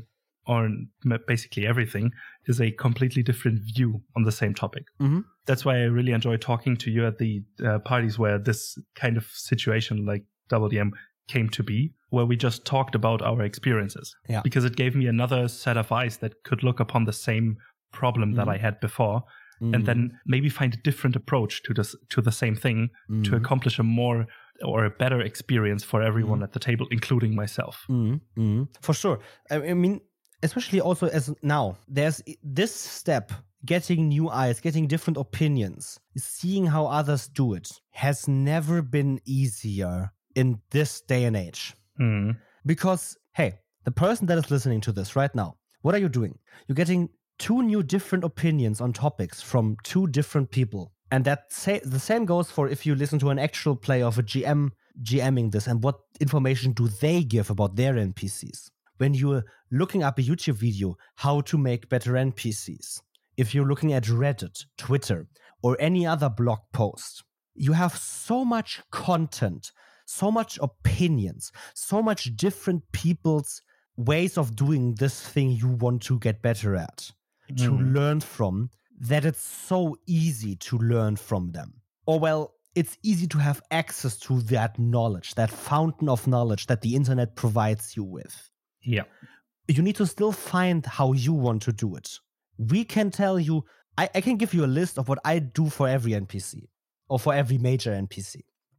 [0.46, 0.68] or
[1.26, 2.12] basically everything,
[2.46, 4.84] is a completely different view on the same topic.
[5.00, 5.24] Mhm.
[5.46, 9.16] That's why I really enjoy talking to you at the uh, parties where this kind
[9.16, 10.90] of situation like WDM
[11.28, 14.14] came to be, where we just talked about our experiences.
[14.28, 14.42] Yeah.
[14.42, 17.56] Because it gave me another set of eyes that could look upon the same
[17.92, 18.54] problem that Mhm.
[18.54, 19.22] I had before
[19.60, 19.74] Mhm.
[19.74, 22.88] and then maybe find a different approach to this to the same thing
[23.24, 23.36] to Mhm.
[23.36, 24.26] accomplish a more
[24.64, 26.44] or a better experience for everyone Mm-hmm.
[26.44, 28.68] at the table including myself mhm.
[28.80, 29.18] For sure.
[29.50, 30.00] I, I mean,
[30.42, 33.32] especially also as now, there's this step
[33.64, 40.12] getting new eyes, getting different opinions, seeing how others do it has never been easier
[40.34, 41.74] in this day and age.
[42.00, 42.36] Mm.
[42.64, 46.38] Because, hey, the person that is listening to this right now, what are you doing?
[46.66, 47.08] You're getting
[47.38, 50.92] two new different opinions on topics from two different people.
[51.10, 54.18] And that say, the same goes for if you listen to an actual play of
[54.18, 54.70] a GM
[55.02, 58.70] GMing this and what information do they give about their NPCs.
[58.98, 63.00] When you're looking up a YouTube video, how to make better NPCs.
[63.36, 65.26] If you're looking at Reddit, Twitter,
[65.62, 67.24] or any other blog post,
[67.54, 69.72] you have so much content,
[70.18, 73.62] so much opinions, so much different people's
[73.96, 76.98] ways of doing this thing you want to get better at
[77.56, 77.94] to Mm.
[77.94, 78.70] learn from
[79.10, 81.70] that it's so easy to learn from them.
[82.06, 86.80] Or, well, it's easy to have access to that knowledge, that fountain of knowledge that
[86.82, 88.34] the internet provides you with.
[88.82, 89.04] Yeah.
[89.68, 92.08] You need to still find how you want to do it.
[92.58, 93.64] We can tell you,
[93.98, 96.68] I, I can give you a list of what I do for every NPC
[97.08, 98.36] or for every major NPC.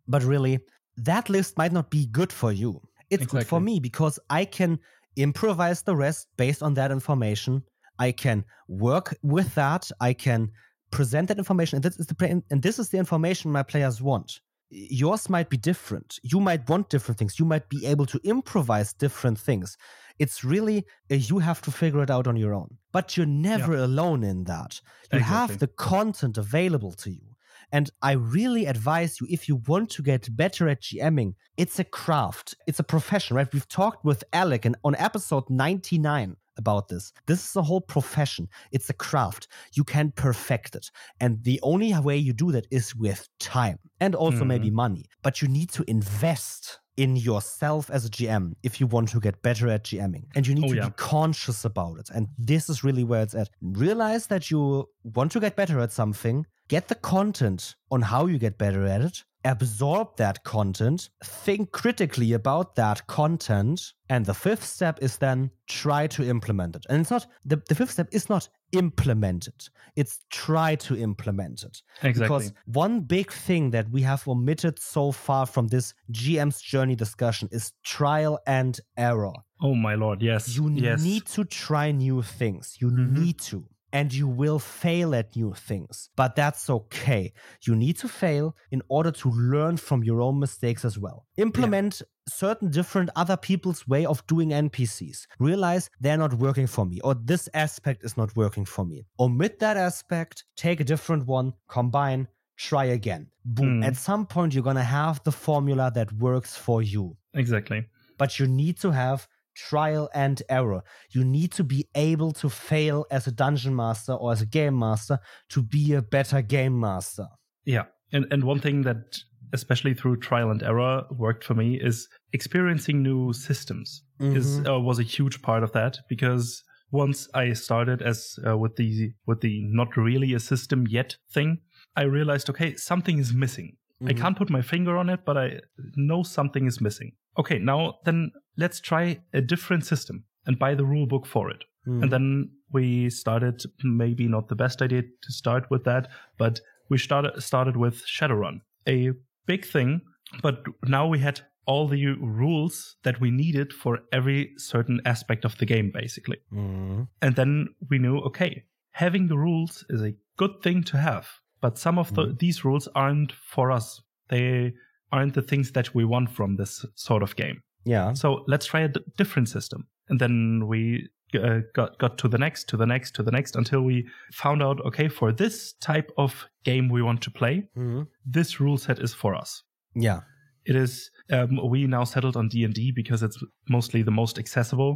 [0.07, 0.59] But really,
[0.97, 2.81] that list might not be good for you.
[3.09, 4.79] It's good for me because I can
[5.15, 7.63] improvise the rest based on that information.
[7.99, 9.89] I can work with that.
[10.01, 10.51] I can
[10.91, 14.01] present that information, and this is the play- and this is the information my players
[14.01, 14.39] want.
[14.69, 16.19] Yours might be different.
[16.23, 17.37] You might want different things.
[17.37, 19.77] You might be able to improvise different things.
[20.17, 22.77] It's really uh, you have to figure it out on your own.
[22.91, 24.81] But you're never alone in that.
[25.11, 27.32] You have the content available to you.
[27.73, 31.83] And I really advise you if you want to get better at GMing, it's a
[31.83, 33.51] craft, it's a profession, right?
[33.51, 37.11] We've talked with Alec and on episode 99 about this.
[37.25, 38.47] This is a whole profession.
[38.71, 39.47] It's a craft.
[39.73, 40.91] You can perfect it.
[41.19, 44.49] And the only way you do that is with time and also hmm.
[44.49, 45.05] maybe money.
[45.23, 49.41] But you need to invest in yourself as a GM if you want to get
[49.41, 50.25] better at GMing.
[50.35, 50.89] And you need Oh, to yeah.
[50.89, 52.09] be conscious about it.
[52.13, 53.49] And this is really where it's at.
[53.61, 58.37] Realize that you want to get better at something, get the content on how you
[58.37, 63.93] get better at it, absorb that content, think critically about that content.
[64.09, 66.85] And the fifth step is then try to implement it.
[66.89, 71.63] And it's not, the, the fifth step is not implement it, it's try to implement
[71.63, 71.81] it.
[72.01, 72.23] Exactly.
[72.23, 77.49] Because one big thing that we have omitted so far from this GM's journey discussion
[77.51, 79.33] is trial and error.
[79.61, 80.55] oh my lord, yes.
[80.57, 81.01] You yes.
[81.03, 82.77] need to try new things.
[82.81, 83.17] You Mhm.
[83.17, 83.65] need to.
[83.93, 86.09] And you will fail at new things.
[86.15, 87.31] But that's okay.
[87.65, 91.27] You need to fail in order to learn from your own mistakes as well.
[91.37, 95.27] Implement certain different other people's way of doing NPCs.
[95.39, 99.05] Realize they're not working for me, or this aspect is not working for me.
[99.19, 102.27] Omit that aspect, take a different one, combine,
[102.57, 103.27] try again.
[103.45, 103.77] Boom.
[103.77, 103.83] Hmm.
[103.83, 107.85] At some point, you're going to have the formula that works for you Exactly.
[108.17, 110.81] but you need to have trial and error.
[111.11, 114.77] You need to be able to fail as a dungeon master or as a game
[114.77, 117.27] master to be a better game master.
[117.65, 117.85] Yeah.
[118.11, 119.17] And and one thing that
[119.53, 124.67] especially through trial and error worked for me is experiencing new systems is Mhm.
[124.67, 129.13] uh, was a huge part of that because once I started as uh, with the
[129.27, 131.59] with the not really a system yet thing,
[131.95, 133.77] I realized okay, something is missing.
[134.01, 134.17] I Mhm.
[134.21, 135.61] can't put my finger on it, but I
[135.95, 137.11] know something is missing.
[137.37, 141.63] Okay, now then let's try a different system and buy the rule book for it.
[141.87, 142.03] Mhm.
[142.03, 146.59] And then we started, maybe not the best idea to start with that, but
[146.89, 149.11] we started started with Shadowrun, a
[149.45, 150.01] big thing.
[150.41, 155.57] But now we had all the rules that we needed for every certain aspect of
[155.57, 156.37] the game, basically.
[156.51, 157.07] Mhm.
[157.21, 161.27] And then we knew, okay, having the rules is a good thing to have,
[161.61, 164.01] but some of the, these rules aren't for us.
[164.29, 164.73] They
[165.13, 167.61] aren't the things that we want from this sort of game.
[167.85, 168.13] Yeah.
[168.13, 169.87] So let's try a d- different system.
[170.09, 173.55] And then we uh, got got to the next, to the next, to the next,
[173.55, 174.07] until we
[174.43, 178.07] found out, okay, for this type of game we want to play, Mhm.
[178.37, 179.63] this rule set is for us.
[179.95, 180.19] Yeah.
[180.65, 181.09] It is.
[181.31, 183.39] Um, we now settled on D and D because it's
[183.69, 184.93] mostly the most accessible,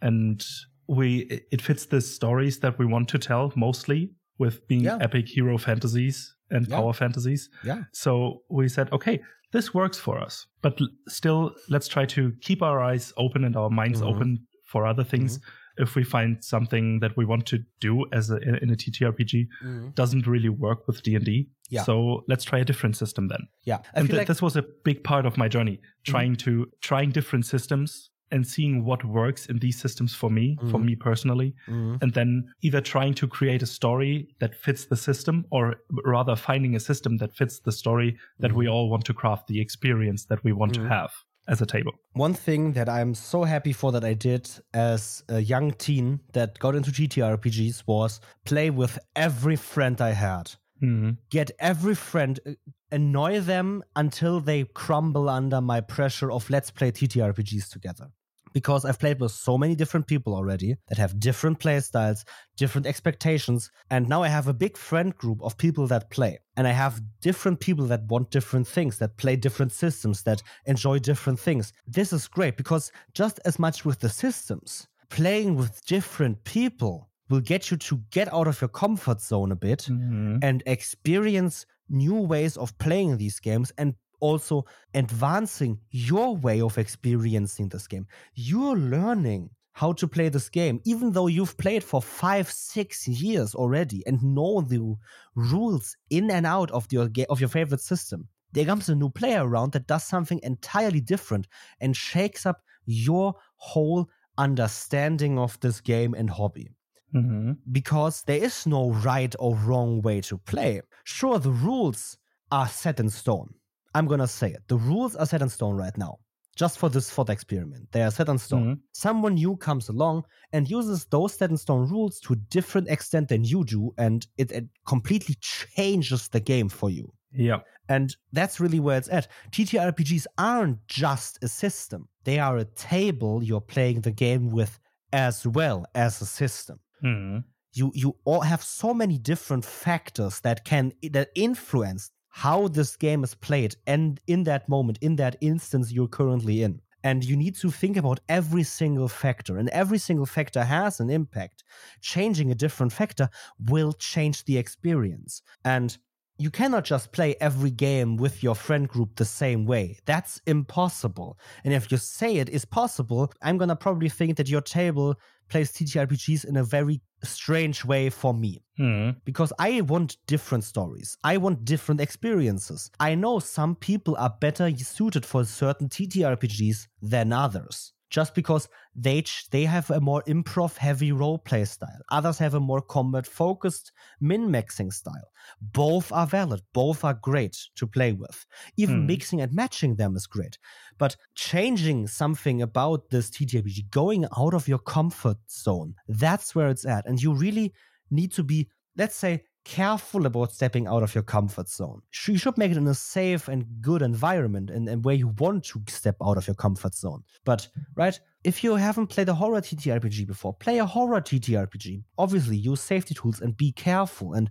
[0.00, 0.44] and
[0.88, 4.98] we it- it fits the stories that we want to tell mostly with being Yeah.
[5.00, 6.16] epic hero fantasies
[6.50, 6.76] and Yeah.
[6.76, 7.48] power fantasies.
[7.64, 7.84] Yeah.
[7.92, 9.20] So we said, okay,
[9.52, 10.78] this works for us, but
[11.08, 14.06] still, let's try to keep our eyes open and our minds Mhm.
[14.14, 15.40] open for other things.
[15.80, 19.94] If we find something that we want to do as a, in a TTRPG Mhm.
[19.94, 21.84] doesn't really work with D and D, Yeah.
[21.84, 23.46] so let's try a different system then.
[23.64, 23.76] Yeah.
[23.94, 27.10] I and th- like this was a big part of my journey, trying to trying
[27.12, 30.84] different systems and seeing what works in these systems for me, for Mhm.
[30.84, 32.02] me personally, Mhm.
[32.02, 36.74] and then either trying to create a story that fits the system or rather finding
[36.76, 40.42] a system that fits the story that we all want to craft the experience that
[40.44, 41.12] we want to have
[41.48, 45.40] as a table One thing that I'm so happy for that I did as a
[45.40, 50.50] young teen that got into TTRPGs was play with every friend I had.
[50.82, 51.16] Mhm.
[51.30, 52.52] get every friend, uh,
[52.92, 58.12] annoy them until they crumble under my pressure of let's play TTRPGs together.
[58.52, 62.24] Because I've played with so many different people already that have different play styles,
[62.56, 66.38] different expectations, and now I have a big friend group of people that play.
[66.56, 70.98] And I have different people that want different things, that play different systems, that enjoy
[70.98, 71.72] different things.
[71.86, 77.40] This is great because just as much with the systems, playing with different people will
[77.40, 80.38] get you to get out of your comfort zone a bit Mhm.
[80.42, 84.64] and experience new ways of playing these games and also
[84.94, 88.06] advancing your way of experiencing this game.
[88.34, 93.54] You're learning how to play this game, even though you've played for five, six years
[93.54, 94.96] already and know the
[95.36, 99.46] rules in and out of your of your favorite system, there comes a new player
[99.46, 101.46] around that does something entirely different
[101.80, 106.70] and shakes up your whole understanding of this game and hobby.
[107.14, 107.52] Mm-hmm.
[107.70, 110.80] Because there is no right or wrong way to play.
[111.04, 112.18] Sure, the rules
[112.50, 113.54] are set in stone.
[113.98, 114.62] I'm gonna say it.
[114.68, 116.14] The rules are set in stone right now.
[116.56, 117.84] Just for this thought experiment.
[117.92, 118.64] They are set in stone.
[118.66, 118.80] Mhm.
[118.92, 123.28] Someone new comes along and uses those set in stone rules to a different extent
[123.28, 127.06] than you do, and it, it completely changes the game for you.
[127.32, 127.60] Yeah.
[127.88, 129.28] And that's really where it's at.
[129.52, 134.72] TTRPGs aren't just a system, they are a table you're playing the game with
[135.12, 136.76] as well as a system.
[137.02, 137.44] Mhm.
[137.78, 140.84] You you all have so many different factors that can
[141.16, 146.08] that influence how this game is played and in that moment, in that instance you're
[146.08, 146.80] currently in.
[147.04, 151.10] And you need to think about every single factor, and every single factor has an
[151.10, 151.62] impact.
[152.00, 153.28] Changing a different factor
[153.68, 155.42] will change the experience.
[155.64, 155.96] And
[156.38, 159.98] you cannot just play every game with your friend group the same way.
[160.06, 161.38] That's impossible.
[161.64, 165.16] And if you say it is possible, I'm gonna probably think that your table
[165.48, 168.62] plays TTRPGs in a very strange way for me.
[168.78, 169.16] Mhm.
[169.24, 171.16] Because I want different stories.
[171.24, 172.90] I want different experiences.
[173.00, 177.92] I know some people are better suited for certain TTRPGs than others.
[178.10, 182.00] Just because they they have a more improv heavy roleplay style.
[182.10, 185.28] Others have a more combat focused min maxing style.
[185.60, 186.62] Both are valid.
[186.72, 188.46] Both are great to play with.
[188.76, 189.06] Even Hmm.
[189.06, 190.58] mixing and matching them is great.
[190.98, 196.86] But changing something about this TTRPG, going out of your comfort zone, that's where it's
[196.86, 197.06] at.
[197.06, 197.72] And you really
[198.10, 202.00] need to be, let's say, careful about stepping out of your comfort zone.
[202.26, 205.64] You should make it in a safe and good environment and, and where you want
[205.66, 207.22] to step out of your comfort zone.
[207.44, 212.02] But, right, if you haven't played a horror TTRPG before, play a horror TTRPG.
[212.16, 214.48] Obviously, use safety tools and be careful and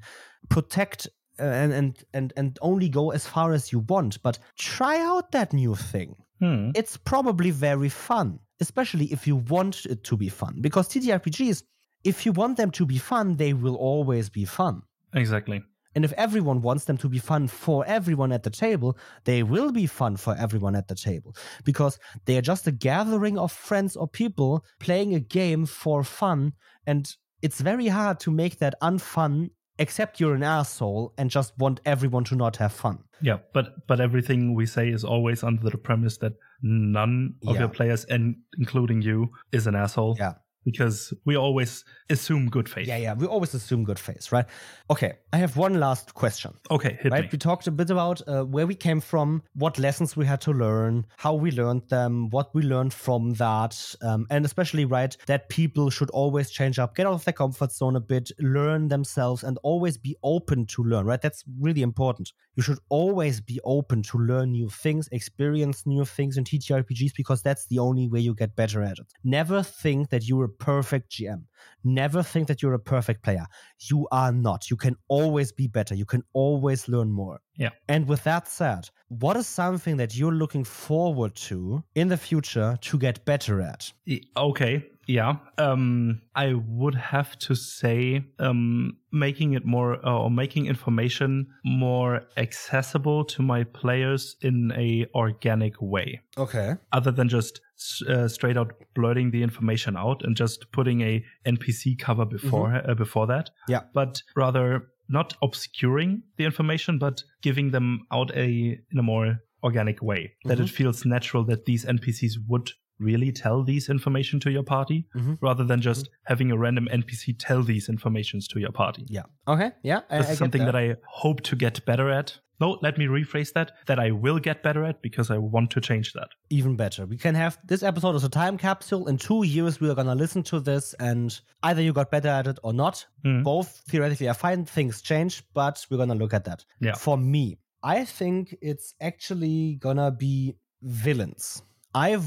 [0.50, 1.08] protect
[1.40, 4.22] uh, and, and and and only go as far as you want.
[4.22, 6.70] But try out that new thing Hmm.
[6.76, 10.58] it's probably very fun, especially if you want it to be fun.
[10.62, 11.64] Because TTRPGs,
[12.04, 14.84] if you want them to be fun, they will always be fun.
[15.14, 15.64] Exactly.
[15.96, 19.72] And if everyone wants them to be fun for everyone at the table, they will
[19.72, 21.36] be fun for everyone at the table.
[21.64, 26.54] Because they are just a gathering of friends or people playing a game for fun.
[26.86, 29.50] And it's very hard to make that unfun,
[29.80, 33.00] except you're an asshole and just want everyone to not have fun.
[33.22, 37.62] Yeah, but but everything we say is always under the premise that none of Yeah.
[37.62, 40.16] your players, and including you, is an asshole.
[40.20, 40.34] Yeah.
[40.68, 42.88] Because we always assume good faith.
[42.88, 43.14] Yeah, yeah.
[43.14, 44.46] We always assume good faith, right?
[44.90, 46.54] Okay, I have one last question.
[46.70, 47.24] Okay, hit right?
[47.24, 47.30] me.
[47.32, 50.52] We talked a bit about uh, where we came from, what lessons we had to
[50.52, 55.48] learn, how we learned them, what we learned from that, um, and especially, right, that
[55.48, 59.44] people should always change up, get out of their comfort zone a bit, learn themselves,
[59.44, 61.22] and always be open to learn, right?
[61.22, 62.34] That's really important.
[62.56, 67.42] You should always be open to learn new things, experience new things in TTRPGs, because
[67.42, 69.14] that's the only way you get better at it.
[69.24, 71.44] Never think that you're a perfect GM.
[71.84, 73.46] Never think that you're a perfect player.
[73.90, 74.70] You are not.
[74.70, 75.96] You can always be better.
[75.96, 77.40] You can always learn more.
[77.56, 77.70] Yeah.
[77.88, 82.78] And with that said, what is something that you're looking forward to in the future
[82.82, 83.92] to get better at?
[84.36, 85.38] Okay, yeah.
[85.58, 92.22] Um, I would have to say, um, making it more uh, or making information more
[92.38, 96.76] accessible to my players in a organic way, Okay.
[96.92, 97.62] other than just
[98.10, 102.94] uh, straight out blurting the information out and just putting a NPC cover before uh,
[102.96, 103.50] before that.
[103.68, 103.82] Yeah.
[103.94, 110.02] but rather not obscuring the information, but giving them out a in a more organic
[110.02, 112.70] way that it feels natural that these NPCs would
[113.00, 115.38] really tell these information to your party Mhm.
[115.42, 119.06] rather than just having a random NPC tell these informations to your party.
[119.08, 119.24] Yeah.
[119.48, 119.72] Okay.
[119.84, 120.02] Yeah.
[120.10, 120.76] I, This I is something that.
[120.76, 122.40] I hope to get better at.
[122.60, 123.74] No, let me rephrase that.
[123.86, 126.30] That I will get better at because I want to change that.
[126.50, 127.06] even better.
[127.06, 129.08] We can have this episode as a time capsule.
[129.08, 132.30] In two years, we are going to listen to this, and either you got better
[132.30, 133.06] at it or not.
[133.24, 133.44] Mhm.
[133.44, 134.66] Both theoretically are fine.
[134.66, 136.66] Things change, but we're going to look at that.
[136.82, 136.96] Yeah.
[136.96, 141.62] For me, I think it's actually going to be villains.
[141.98, 142.20] I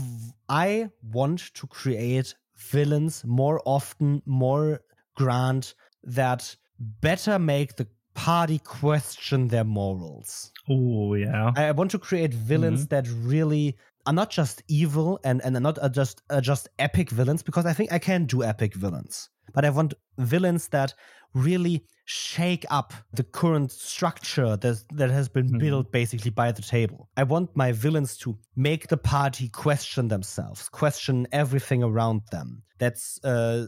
[0.48, 4.80] I want to create villains more often, more
[5.14, 10.50] grand, that better make the party question their morals.
[10.68, 11.52] Oh yeah.
[11.54, 15.78] I want to create villains that really are not just evil and and are not
[15.78, 19.64] uh, just uh, just epic villains because I think I can do epic villains, but
[19.64, 20.94] I want villains that
[21.34, 25.58] really shake up the current structure that that has been Mhm.
[25.60, 27.08] built basically by the table.
[27.16, 32.62] I want my villains to make the party question themselves, question everything around them.
[32.78, 33.66] That's uh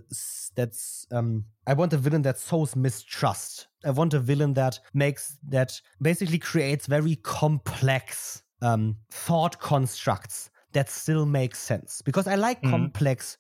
[0.55, 3.69] that's um I want a villain that sows mistrust.
[3.85, 10.89] I want a villain that makes that basically creates very complex um thought constructs that
[10.91, 12.71] still make sense because I like Mhm.
[12.71, 13.37] complex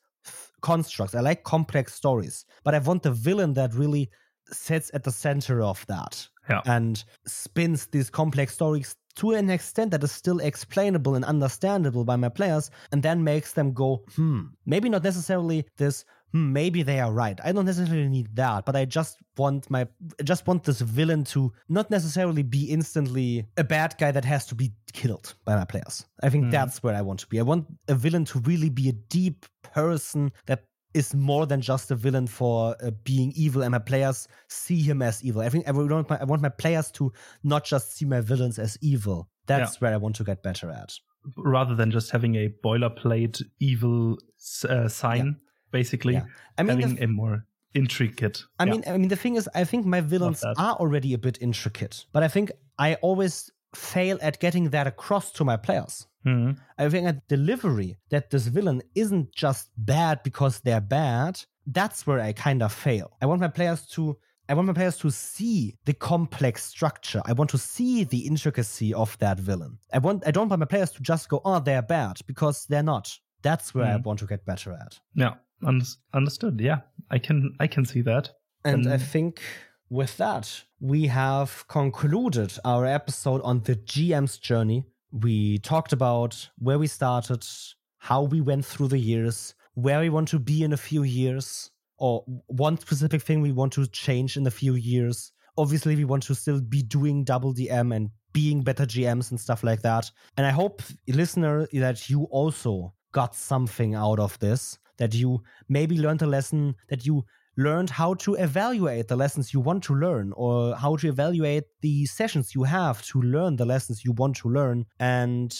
[0.62, 1.14] constructs.
[1.14, 4.10] I like complex stories, but I want the villain that really
[4.50, 6.60] sits at the center of that Yeah.
[6.66, 12.16] and spins these complex stories to an extent that is still explainable and understandable by
[12.16, 16.98] my players and then makes them go, hmm, maybe not necessarily this, hmm, maybe they
[17.00, 17.38] are right.
[17.44, 19.82] I don't necessarily need that, but I just want my,
[20.18, 24.46] I just want this villain to not necessarily be instantly a bad guy that has
[24.46, 26.04] to be killed by my players.
[26.22, 26.50] I think Mhm.
[26.50, 27.38] that's where I want to be.
[27.38, 30.64] I want a villain to really be a deep person that
[30.94, 35.00] is more than just a villain for uh, being evil, and my players see him
[35.00, 35.40] as evil.
[35.40, 37.10] I think I want, my, I want my players to
[37.42, 39.28] not just see my villains as evil.
[39.46, 40.92] That's where I want to get better at.
[41.36, 44.18] Rather than just having a boilerplate evil
[44.68, 45.36] uh, sign,
[45.72, 46.24] basically, Yeah.
[46.58, 47.44] I mean, having a more
[47.74, 48.44] intricate.
[48.58, 48.70] I yeah.
[48.72, 52.04] mean, I mean, the thing is, I think my villains are already a bit intricate,
[52.12, 56.06] but I think I always fail at getting that across to my players.
[56.26, 56.58] Mhm.
[56.78, 61.40] I think a delivery that this villain isn't just bad because they're bad.
[61.66, 63.16] That's where I kind of fail.
[63.22, 64.18] I want my players to.
[64.48, 67.22] I want my players to see the complex structure.
[67.24, 69.78] I want to see the intricacy of that villain.
[69.92, 70.24] I want.
[70.26, 73.18] I don't want my players to just go, "Oh, they're bad," because they're not.
[73.42, 74.04] That's where I Mhm.
[74.04, 75.00] want to get better at.
[75.14, 75.34] yeah,
[75.64, 75.82] un-
[76.12, 76.60] understood.
[76.60, 78.30] Yeah, I can I can see that.
[78.64, 79.40] And I think
[79.90, 84.84] with that, we have concluded our episode on the GM's journey.
[85.10, 87.44] We talked about where we started,
[87.98, 91.70] how we went through the years, where we want to be in a few years,
[91.98, 95.32] or one specific thing we want to change in a few years.
[95.58, 99.62] Obviously, we want to still be doing double DM and being better GMs and stuff
[99.62, 100.10] like that.
[100.36, 105.98] And I hope, listener, that you also got something out of this, that you maybe
[105.98, 107.24] learned a lesson, that you
[107.56, 112.06] learned how to evaluate the lessons you want to learn or how to evaluate the
[112.06, 114.86] sessions you have to learn the lessons you want to learn.
[114.98, 115.54] And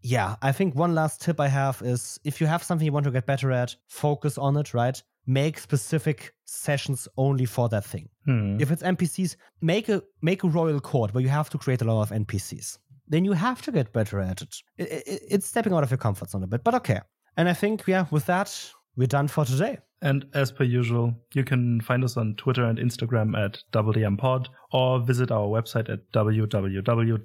[0.00, 3.04] yeah, I think one last tip I have is if you have something you want
[3.04, 5.02] to get better at, focus on it, right?
[5.26, 8.08] Make specific sessions only for that thing.
[8.26, 8.60] Hmm.
[8.60, 11.84] If it's NPCs, make a make a royal court where you have to create a
[11.84, 12.78] lot of NPCs.
[13.08, 14.56] Then you have to get better at it.
[14.76, 17.00] It's stepping out of your comfort zone a bit, but okay.
[17.36, 19.78] And I think yeah, with that we're done for today.
[20.02, 25.00] And as per usual, you can find us on Twitter and Instagram at DoubleDMPod or
[25.00, 27.18] visit our website at www.wdm.com.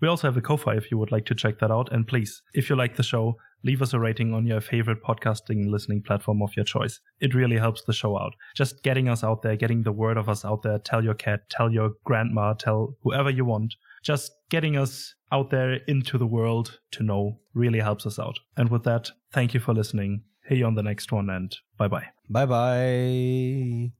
[0.00, 1.92] We also have a Ko-Fi if you would like to check that out.
[1.92, 5.70] And please, if you like the show, leave us a rating on your favorite podcasting
[5.70, 6.98] listening platform of your choice.
[7.20, 8.34] It really helps the show out.
[8.56, 10.80] Just getting us out there, getting the word of us out there.
[10.80, 13.76] Tell your cat, tell your grandma, tell whoever you want.
[14.02, 18.38] Just getting us out there into the world to know really helps us out.
[18.56, 20.22] And with that, thank you for listening.
[20.46, 22.06] Hear you on the next one and bye bye.
[22.28, 23.99] Bye bye.